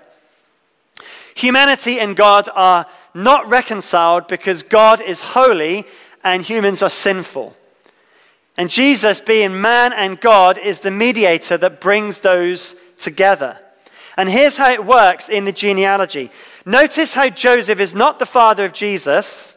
Humanity 1.35 2.01
and 2.01 2.17
God 2.17 2.49
are 2.55 2.87
not 3.13 3.47
reconciled 3.51 4.29
because 4.29 4.63
God 4.63 5.03
is 5.03 5.21
holy 5.21 5.85
and 6.25 6.43
humans 6.43 6.83
are 6.83 6.89
sinful. 6.89 7.55
And 8.59 8.69
Jesus, 8.69 9.21
being 9.21 9.61
man 9.61 9.93
and 9.93 10.21
God, 10.21 10.59
is 10.59 10.81
the 10.81 10.91
mediator 10.91 11.57
that 11.57 11.81
brings 11.81 12.21
those 12.21 12.75
together. 12.99 13.57
And 14.17 14.29
here's 14.29 14.57
how 14.57 14.73
it 14.73 14.85
works 14.85 15.29
in 15.29 15.45
the 15.45 15.53
genealogy. 15.53 16.33
Notice 16.67 17.15
how 17.15 17.29
Joseph 17.29 17.79
is 17.79 17.95
not 17.95 18.19
the 18.19 18.27
father 18.27 18.65
of 18.65 18.73
Jesus, 18.73 19.57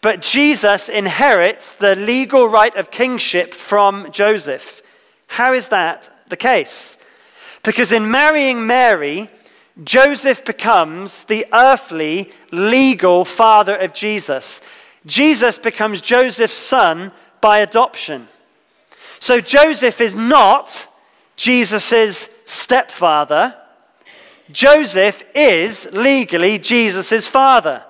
but 0.00 0.22
Jesus 0.22 0.88
inherits 0.88 1.72
the 1.72 1.94
legal 1.94 2.48
right 2.48 2.74
of 2.76 2.90
kingship 2.90 3.52
from 3.52 4.10
Joseph. 4.10 4.82
How 5.26 5.52
is 5.52 5.68
that 5.68 6.08
the 6.28 6.36
case? 6.38 6.96
Because 7.62 7.92
in 7.92 8.10
marrying 8.10 8.66
Mary, 8.66 9.28
Joseph 9.84 10.46
becomes 10.46 11.24
the 11.24 11.44
earthly, 11.52 12.32
legal 12.52 13.26
father 13.26 13.76
of 13.76 13.92
Jesus. 13.92 14.62
Jesus 15.04 15.58
becomes 15.58 16.00
Joseph's 16.00 16.56
son 16.56 17.12
by 17.40 17.58
adoption. 17.58 18.28
So 19.18 19.40
Joseph 19.40 20.00
is 20.00 20.16
not 20.16 20.86
Jesus' 21.36 22.28
stepfather. 22.46 23.54
Joseph 24.50 25.22
is 25.34 25.88
legally 25.92 26.58
Jesus' 26.58 27.26
father. 27.26 27.84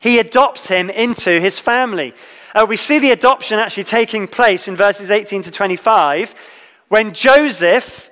He 0.00 0.18
adopts 0.18 0.66
him 0.66 0.90
into 0.90 1.40
his 1.40 1.58
family. 1.58 2.14
Uh, 2.54 2.66
we 2.68 2.76
see 2.76 2.98
the 2.98 3.10
adoption 3.10 3.58
actually 3.58 3.84
taking 3.84 4.28
place 4.28 4.68
in 4.68 4.76
verses 4.76 5.10
18 5.10 5.42
to 5.42 5.50
25 5.50 6.34
when 6.88 7.12
Joseph, 7.12 8.10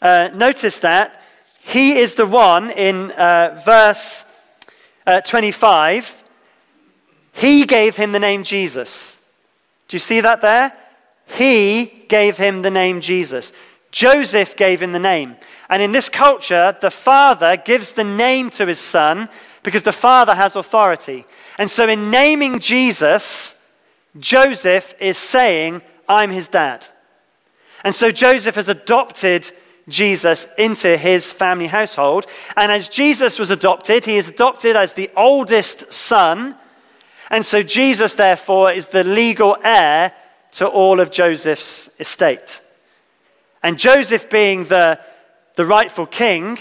uh, 0.00 0.30
notice 0.34 0.78
that, 0.80 1.22
he 1.60 1.98
is 1.98 2.14
the 2.14 2.26
one 2.26 2.70
in 2.70 3.10
uh, 3.12 3.60
verse 3.64 4.24
uh, 5.06 5.20
25. 5.20 6.22
He 7.32 7.66
gave 7.66 7.96
him 7.96 8.12
the 8.12 8.18
name 8.18 8.44
Jesus. 8.44 9.20
Do 9.92 9.96
you 9.96 10.00
see 10.00 10.22
that 10.22 10.40
there? 10.40 10.72
He 11.26 11.84
gave 12.08 12.38
him 12.38 12.62
the 12.62 12.70
name 12.70 13.02
Jesus. 13.02 13.52
Joseph 13.90 14.56
gave 14.56 14.80
him 14.80 14.92
the 14.92 14.98
name. 14.98 15.36
And 15.68 15.82
in 15.82 15.92
this 15.92 16.08
culture, 16.08 16.74
the 16.80 16.90
father 16.90 17.58
gives 17.58 17.92
the 17.92 18.02
name 18.02 18.48
to 18.52 18.64
his 18.64 18.80
son 18.80 19.28
because 19.62 19.82
the 19.82 19.92
father 19.92 20.34
has 20.34 20.56
authority. 20.56 21.26
And 21.58 21.70
so, 21.70 21.86
in 21.86 22.10
naming 22.10 22.58
Jesus, 22.58 23.62
Joseph 24.18 24.94
is 24.98 25.18
saying, 25.18 25.82
I'm 26.08 26.30
his 26.30 26.48
dad. 26.48 26.86
And 27.84 27.94
so, 27.94 28.10
Joseph 28.10 28.54
has 28.54 28.70
adopted 28.70 29.50
Jesus 29.90 30.48
into 30.56 30.96
his 30.96 31.30
family 31.30 31.66
household. 31.66 32.24
And 32.56 32.72
as 32.72 32.88
Jesus 32.88 33.38
was 33.38 33.50
adopted, 33.50 34.06
he 34.06 34.16
is 34.16 34.30
adopted 34.30 34.74
as 34.74 34.94
the 34.94 35.10
oldest 35.14 35.92
son. 35.92 36.56
And 37.32 37.44
so 37.44 37.62
Jesus, 37.62 38.14
therefore, 38.14 38.70
is 38.72 38.88
the 38.88 39.02
legal 39.02 39.56
heir 39.64 40.12
to 40.52 40.68
all 40.68 41.00
of 41.00 41.10
Joseph's 41.10 41.88
estate. 41.98 42.60
And 43.62 43.78
Joseph, 43.78 44.28
being 44.28 44.66
the, 44.66 45.00
the 45.56 45.64
rightful 45.64 46.04
king, 46.04 46.58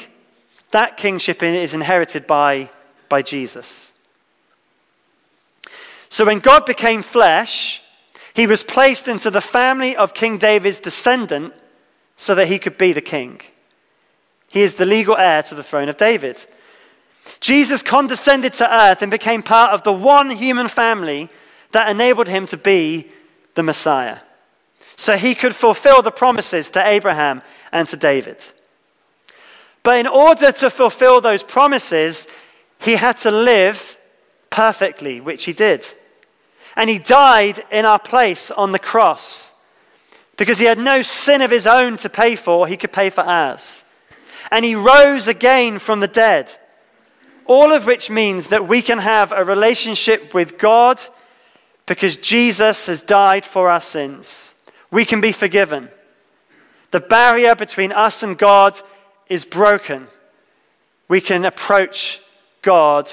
that 0.71 0.95
kingship 0.95 1.43
is 1.43 1.73
inherited 1.73 2.25
by, 2.25 2.69
by 3.09 3.21
Jesus. 3.21 3.91
So 6.07 6.25
when 6.25 6.39
God 6.39 6.65
became 6.65 7.01
flesh, 7.01 7.81
he 8.33 8.47
was 8.47 8.63
placed 8.63 9.09
into 9.09 9.29
the 9.29 9.41
family 9.41 9.97
of 9.97 10.13
King 10.13 10.37
David's 10.37 10.79
descendant 10.79 11.53
so 12.15 12.33
that 12.35 12.47
he 12.47 12.59
could 12.59 12.77
be 12.77 12.93
the 12.93 13.01
king. 13.01 13.41
He 14.47 14.61
is 14.61 14.75
the 14.75 14.85
legal 14.85 15.17
heir 15.17 15.43
to 15.43 15.55
the 15.55 15.63
throne 15.63 15.89
of 15.89 15.97
David. 15.97 16.45
Jesus 17.39 17.81
condescended 17.81 18.53
to 18.53 18.73
earth 18.73 19.01
and 19.01 19.11
became 19.11 19.43
part 19.43 19.73
of 19.73 19.83
the 19.83 19.93
one 19.93 20.29
human 20.29 20.67
family 20.67 21.29
that 21.71 21.89
enabled 21.89 22.27
him 22.27 22.45
to 22.47 22.57
be 22.57 23.07
the 23.55 23.63
Messiah. 23.63 24.17
So 24.95 25.17
he 25.17 25.35
could 25.35 25.55
fulfill 25.55 26.01
the 26.01 26.11
promises 26.11 26.69
to 26.71 26.85
Abraham 26.85 27.41
and 27.71 27.87
to 27.89 27.97
David. 27.97 28.37
But 29.83 29.99
in 29.99 30.07
order 30.07 30.51
to 30.51 30.69
fulfill 30.69 31.21
those 31.21 31.43
promises, 31.43 32.27
he 32.79 32.95
had 32.95 33.17
to 33.17 33.31
live 33.31 33.97
perfectly, 34.49 35.21
which 35.21 35.45
he 35.45 35.53
did. 35.53 35.85
And 36.75 36.89
he 36.89 36.99
died 36.99 37.63
in 37.71 37.85
our 37.85 37.99
place 37.99 38.51
on 38.51 38.71
the 38.71 38.79
cross 38.79 39.53
because 40.37 40.57
he 40.57 40.65
had 40.65 40.79
no 40.79 41.01
sin 41.01 41.41
of 41.41 41.51
his 41.51 41.67
own 41.67 41.97
to 41.97 42.09
pay 42.09 42.35
for, 42.35 42.67
he 42.67 42.77
could 42.77 42.91
pay 42.91 43.09
for 43.09 43.21
ours. 43.21 43.83
And 44.51 44.65
he 44.65 44.75
rose 44.75 45.27
again 45.27 45.79
from 45.79 45.99
the 45.99 46.07
dead. 46.07 46.55
All 47.53 47.73
of 47.73 47.85
which 47.85 48.09
means 48.09 48.47
that 48.47 48.65
we 48.65 48.81
can 48.81 48.97
have 48.97 49.33
a 49.33 49.43
relationship 49.43 50.33
with 50.33 50.57
God 50.57 51.03
because 51.85 52.15
Jesus 52.15 52.85
has 52.85 53.01
died 53.01 53.43
for 53.43 53.69
our 53.69 53.81
sins. 53.81 54.55
We 54.89 55.03
can 55.03 55.19
be 55.19 55.33
forgiven. 55.33 55.89
The 56.91 57.01
barrier 57.01 57.53
between 57.53 57.91
us 57.91 58.23
and 58.23 58.37
God 58.37 58.79
is 59.27 59.43
broken. 59.43 60.07
We 61.09 61.19
can 61.19 61.43
approach 61.43 62.21
God 62.61 63.11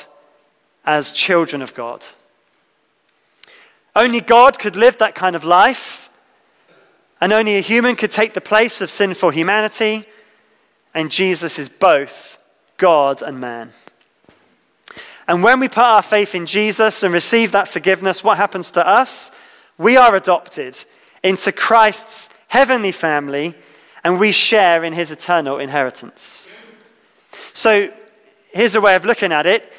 as 0.85 1.11
children 1.11 1.61
of 1.61 1.75
God. 1.75 2.07
Only 3.97 4.21
God 4.21 4.61
could 4.61 4.77
live 4.77 4.99
that 4.99 5.17
kind 5.17 5.35
of 5.35 5.43
life. 5.43 6.11
And 7.21 7.33
only 7.33 7.57
a 7.57 7.61
human 7.61 7.97
could 7.97 8.13
take 8.13 8.35
the 8.35 8.41
place 8.41 8.81
of 8.81 8.89
sinful 8.89 9.31
humanity, 9.31 10.05
and 10.95 11.11
Jesus 11.11 11.59
is 11.59 11.69
both 11.69 12.39
God 12.77 13.21
and 13.21 13.41
man. 13.41 13.73
And 15.29 15.43
when 15.43 15.61
we 15.61 15.69
put 15.69 15.85
our 15.85 16.03
faith 16.03 16.35
in 16.35 16.47
Jesus 16.47 17.03
and 17.03 17.13
receive 17.13 17.53
that 17.53 17.69
forgiveness, 17.69 18.25
what 18.25 18.39
happens 18.39 18.71
to 18.73 18.87
us? 18.87 19.31
We 19.77 19.99
are 19.99 20.17
adopted 20.17 20.83
into 21.23 21.53
Christ's 21.53 22.31
heavenly 22.49 22.93
family, 22.93 23.55
and 24.03 24.19
we 24.19 24.33
share 24.33 24.85
in 24.85 24.95
his 24.95 25.11
eternal 25.11 25.59
inheritance. 25.59 26.51
So 27.53 27.93
here's 28.53 28.75
a 28.75 28.81
way 28.81 28.97
of 28.97 29.05
looking 29.05 29.31
at 29.33 29.47
it 29.47 29.71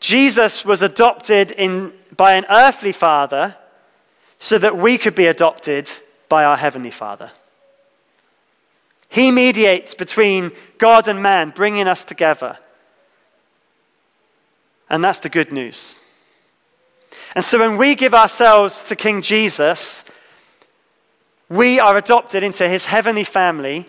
Jesus 0.00 0.64
was 0.64 0.82
adopted 0.82 1.50
in, 1.50 1.92
by 2.16 2.32
an 2.34 2.46
earthly 2.48 2.92
father 2.92 3.54
so 4.38 4.56
that 4.58 4.76
we 4.76 4.96
could 4.96 5.14
be 5.14 5.26
adopted 5.26 5.90
by 6.28 6.44
our 6.44 6.56
Heavenly 6.56 6.90
Father. 6.90 7.30
He 9.08 9.30
mediates 9.30 9.94
between 9.94 10.52
God 10.78 11.08
and 11.08 11.22
man, 11.22 11.50
bringing 11.50 11.86
us 11.86 12.04
together. 12.04 12.58
And 14.88 15.02
that's 15.02 15.20
the 15.20 15.28
good 15.28 15.52
news. 15.52 16.00
And 17.34 17.44
so 17.44 17.58
when 17.58 17.76
we 17.76 17.94
give 17.94 18.14
ourselves 18.14 18.82
to 18.84 18.96
King 18.96 19.20
Jesus, 19.20 20.04
we 21.48 21.78
are 21.80 21.96
adopted 21.96 22.42
into 22.42 22.68
his 22.68 22.84
heavenly 22.84 23.24
family 23.24 23.86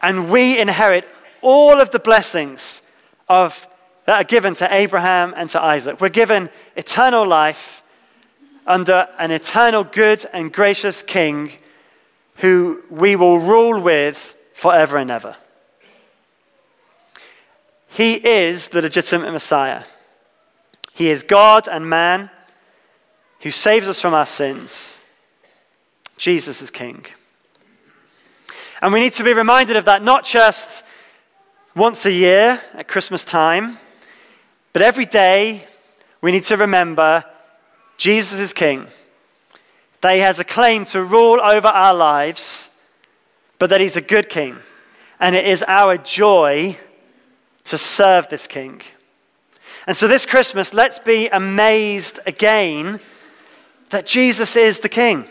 and 0.00 0.30
we 0.30 0.58
inherit 0.58 1.06
all 1.42 1.80
of 1.80 1.90
the 1.90 1.98
blessings 1.98 2.82
of, 3.28 3.66
that 4.06 4.20
are 4.20 4.24
given 4.24 4.54
to 4.54 4.74
Abraham 4.74 5.34
and 5.36 5.48
to 5.50 5.62
Isaac. 5.62 6.00
We're 6.00 6.08
given 6.08 6.48
eternal 6.76 7.26
life 7.26 7.82
under 8.66 9.08
an 9.18 9.30
eternal 9.30 9.84
good 9.84 10.26
and 10.32 10.52
gracious 10.52 11.02
king 11.02 11.52
who 12.36 12.82
we 12.90 13.16
will 13.16 13.38
rule 13.38 13.80
with 13.80 14.34
forever 14.54 14.98
and 14.98 15.10
ever. 15.10 15.36
He 17.88 18.14
is 18.14 18.68
the 18.68 18.82
legitimate 18.82 19.32
Messiah. 19.32 19.82
He 20.96 21.10
is 21.10 21.22
God 21.22 21.68
and 21.68 21.90
man 21.90 22.30
who 23.40 23.50
saves 23.50 23.86
us 23.86 24.00
from 24.00 24.14
our 24.14 24.24
sins. 24.24 24.98
Jesus 26.16 26.62
is 26.62 26.70
King. 26.70 27.04
And 28.80 28.94
we 28.94 29.00
need 29.00 29.12
to 29.12 29.22
be 29.22 29.34
reminded 29.34 29.76
of 29.76 29.84
that 29.84 30.02
not 30.02 30.24
just 30.24 30.84
once 31.74 32.06
a 32.06 32.10
year 32.10 32.58
at 32.72 32.88
Christmas 32.88 33.26
time, 33.26 33.76
but 34.72 34.80
every 34.80 35.04
day 35.04 35.66
we 36.22 36.32
need 36.32 36.44
to 36.44 36.56
remember 36.56 37.26
Jesus 37.98 38.38
is 38.38 38.54
King. 38.54 38.86
That 40.00 40.14
he 40.14 40.20
has 40.20 40.38
a 40.38 40.44
claim 40.44 40.86
to 40.86 41.04
rule 41.04 41.42
over 41.42 41.68
our 41.68 41.92
lives, 41.92 42.70
but 43.58 43.68
that 43.68 43.82
he's 43.82 43.96
a 43.96 44.00
good 44.00 44.30
King. 44.30 44.56
And 45.20 45.36
it 45.36 45.46
is 45.46 45.62
our 45.62 45.98
joy 45.98 46.78
to 47.64 47.76
serve 47.76 48.30
this 48.30 48.46
King. 48.46 48.80
And 49.86 49.96
so 49.96 50.08
this 50.08 50.26
Christmas, 50.26 50.74
let's 50.74 50.98
be 50.98 51.28
amazed 51.28 52.18
again 52.26 53.00
that 53.90 54.06
Jesus 54.06 54.56
is 54.56 54.80
the 54.80 54.88
King. 54.88 55.26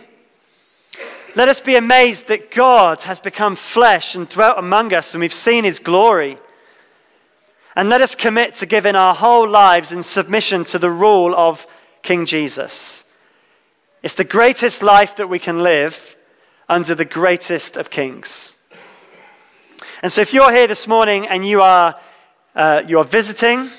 Let 1.35 1.49
us 1.49 1.59
be 1.59 1.75
amazed 1.75 2.27
that 2.27 2.51
God 2.51 3.01
has 3.01 3.19
become 3.19 3.57
flesh 3.57 4.15
and 4.15 4.29
dwelt 4.29 4.57
among 4.57 4.93
us, 4.93 5.13
and 5.13 5.19
we've 5.19 5.33
seen 5.33 5.65
his 5.65 5.79
glory. 5.79 6.37
And 7.75 7.89
let 7.89 7.99
us 7.99 8.15
commit 8.15 8.55
to 8.55 8.65
giving 8.65 8.95
our 8.95 9.13
whole 9.13 9.47
lives 9.47 9.91
in 9.91 10.01
submission 10.01 10.63
to 10.65 10.79
the 10.79 10.89
rule 10.89 11.35
of 11.35 11.67
King 12.01 12.25
Jesus. 12.25 13.03
It's 14.01 14.13
the 14.13 14.23
greatest 14.23 14.81
life 14.81 15.17
that 15.17 15.27
we 15.27 15.39
can 15.39 15.61
live 15.61 16.15
under 16.69 16.95
the 16.95 17.03
greatest 17.03 17.75
of 17.75 17.89
kings. 17.89 18.55
And 20.01 20.09
so, 20.09 20.21
if 20.21 20.33
you're 20.33 20.53
here 20.53 20.67
this 20.67 20.87
morning 20.87 21.27
and 21.27 21.45
you 21.45 21.61
are, 21.61 21.99
uh, 22.55 22.83
you 22.87 22.99
are 22.99 23.03
visiting, 23.03 23.69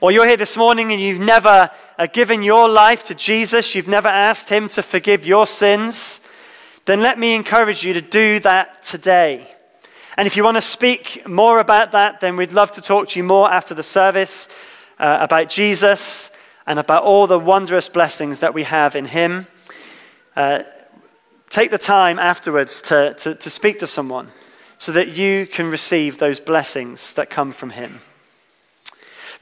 or 0.00 0.10
you're 0.10 0.26
here 0.26 0.36
this 0.36 0.56
morning 0.56 0.92
and 0.92 1.00
you've 1.00 1.20
never 1.20 1.70
uh, 1.98 2.06
given 2.06 2.42
your 2.42 2.68
life 2.68 3.02
to 3.04 3.14
Jesus, 3.14 3.74
you've 3.74 3.86
never 3.86 4.08
asked 4.08 4.48
Him 4.48 4.68
to 4.68 4.82
forgive 4.82 5.26
your 5.26 5.46
sins, 5.46 6.20
then 6.86 7.00
let 7.00 7.18
me 7.18 7.34
encourage 7.34 7.84
you 7.84 7.92
to 7.92 8.00
do 8.00 8.40
that 8.40 8.82
today. 8.82 9.46
And 10.16 10.26
if 10.26 10.36
you 10.36 10.44
want 10.44 10.56
to 10.56 10.62
speak 10.62 11.28
more 11.28 11.58
about 11.58 11.92
that, 11.92 12.20
then 12.20 12.36
we'd 12.36 12.52
love 12.52 12.72
to 12.72 12.80
talk 12.80 13.08
to 13.10 13.18
you 13.18 13.24
more 13.24 13.52
after 13.52 13.74
the 13.74 13.82
service 13.82 14.48
uh, 14.98 15.18
about 15.20 15.50
Jesus 15.50 16.30
and 16.66 16.78
about 16.78 17.02
all 17.02 17.26
the 17.26 17.38
wondrous 17.38 17.88
blessings 17.90 18.40
that 18.40 18.54
we 18.54 18.62
have 18.62 18.96
in 18.96 19.04
Him. 19.04 19.46
Uh, 20.34 20.62
take 21.50 21.70
the 21.70 21.78
time 21.78 22.18
afterwards 22.18 22.80
to, 22.82 23.12
to, 23.14 23.34
to 23.34 23.50
speak 23.50 23.78
to 23.80 23.86
someone 23.86 24.28
so 24.78 24.92
that 24.92 25.08
you 25.08 25.46
can 25.46 25.66
receive 25.66 26.16
those 26.16 26.40
blessings 26.40 27.12
that 27.14 27.28
come 27.28 27.52
from 27.52 27.70
Him. 27.70 28.00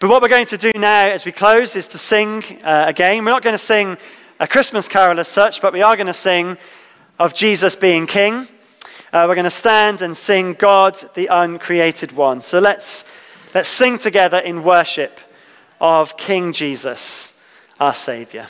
But 0.00 0.10
what 0.10 0.22
we're 0.22 0.28
going 0.28 0.46
to 0.46 0.56
do 0.56 0.70
now 0.76 1.08
as 1.08 1.24
we 1.24 1.32
close 1.32 1.74
is 1.74 1.88
to 1.88 1.98
sing 1.98 2.44
uh, 2.62 2.84
again. 2.86 3.24
We're 3.24 3.32
not 3.32 3.42
going 3.42 3.54
to 3.54 3.58
sing 3.58 3.96
a 4.38 4.46
Christmas 4.46 4.86
carol 4.86 5.18
as 5.18 5.26
such, 5.26 5.60
but 5.60 5.72
we 5.72 5.82
are 5.82 5.96
going 5.96 6.06
to 6.06 6.12
sing 6.12 6.56
of 7.18 7.34
Jesus 7.34 7.74
being 7.74 8.06
King. 8.06 8.46
Uh, 9.12 9.24
we're 9.26 9.34
going 9.34 9.42
to 9.42 9.50
stand 9.50 10.02
and 10.02 10.16
sing 10.16 10.54
God, 10.54 10.96
the 11.14 11.26
uncreated 11.26 12.12
one. 12.12 12.40
So 12.42 12.60
let's, 12.60 13.06
let's 13.56 13.68
sing 13.68 13.98
together 13.98 14.38
in 14.38 14.62
worship 14.62 15.18
of 15.80 16.16
King 16.16 16.52
Jesus, 16.52 17.36
our 17.80 17.92
Savior. 17.94 18.46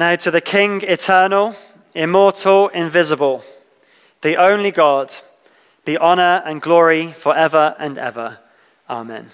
Now 0.00 0.16
to 0.16 0.30
the 0.30 0.40
King 0.40 0.80
eternal, 0.80 1.54
immortal, 1.94 2.68
invisible, 2.68 3.44
the 4.22 4.38
only 4.38 4.70
God, 4.70 5.14
be 5.84 5.98
honor 5.98 6.42
and 6.46 6.62
glory 6.62 7.12
forever 7.12 7.76
and 7.78 7.98
ever. 7.98 8.38
Amen. 8.88 9.28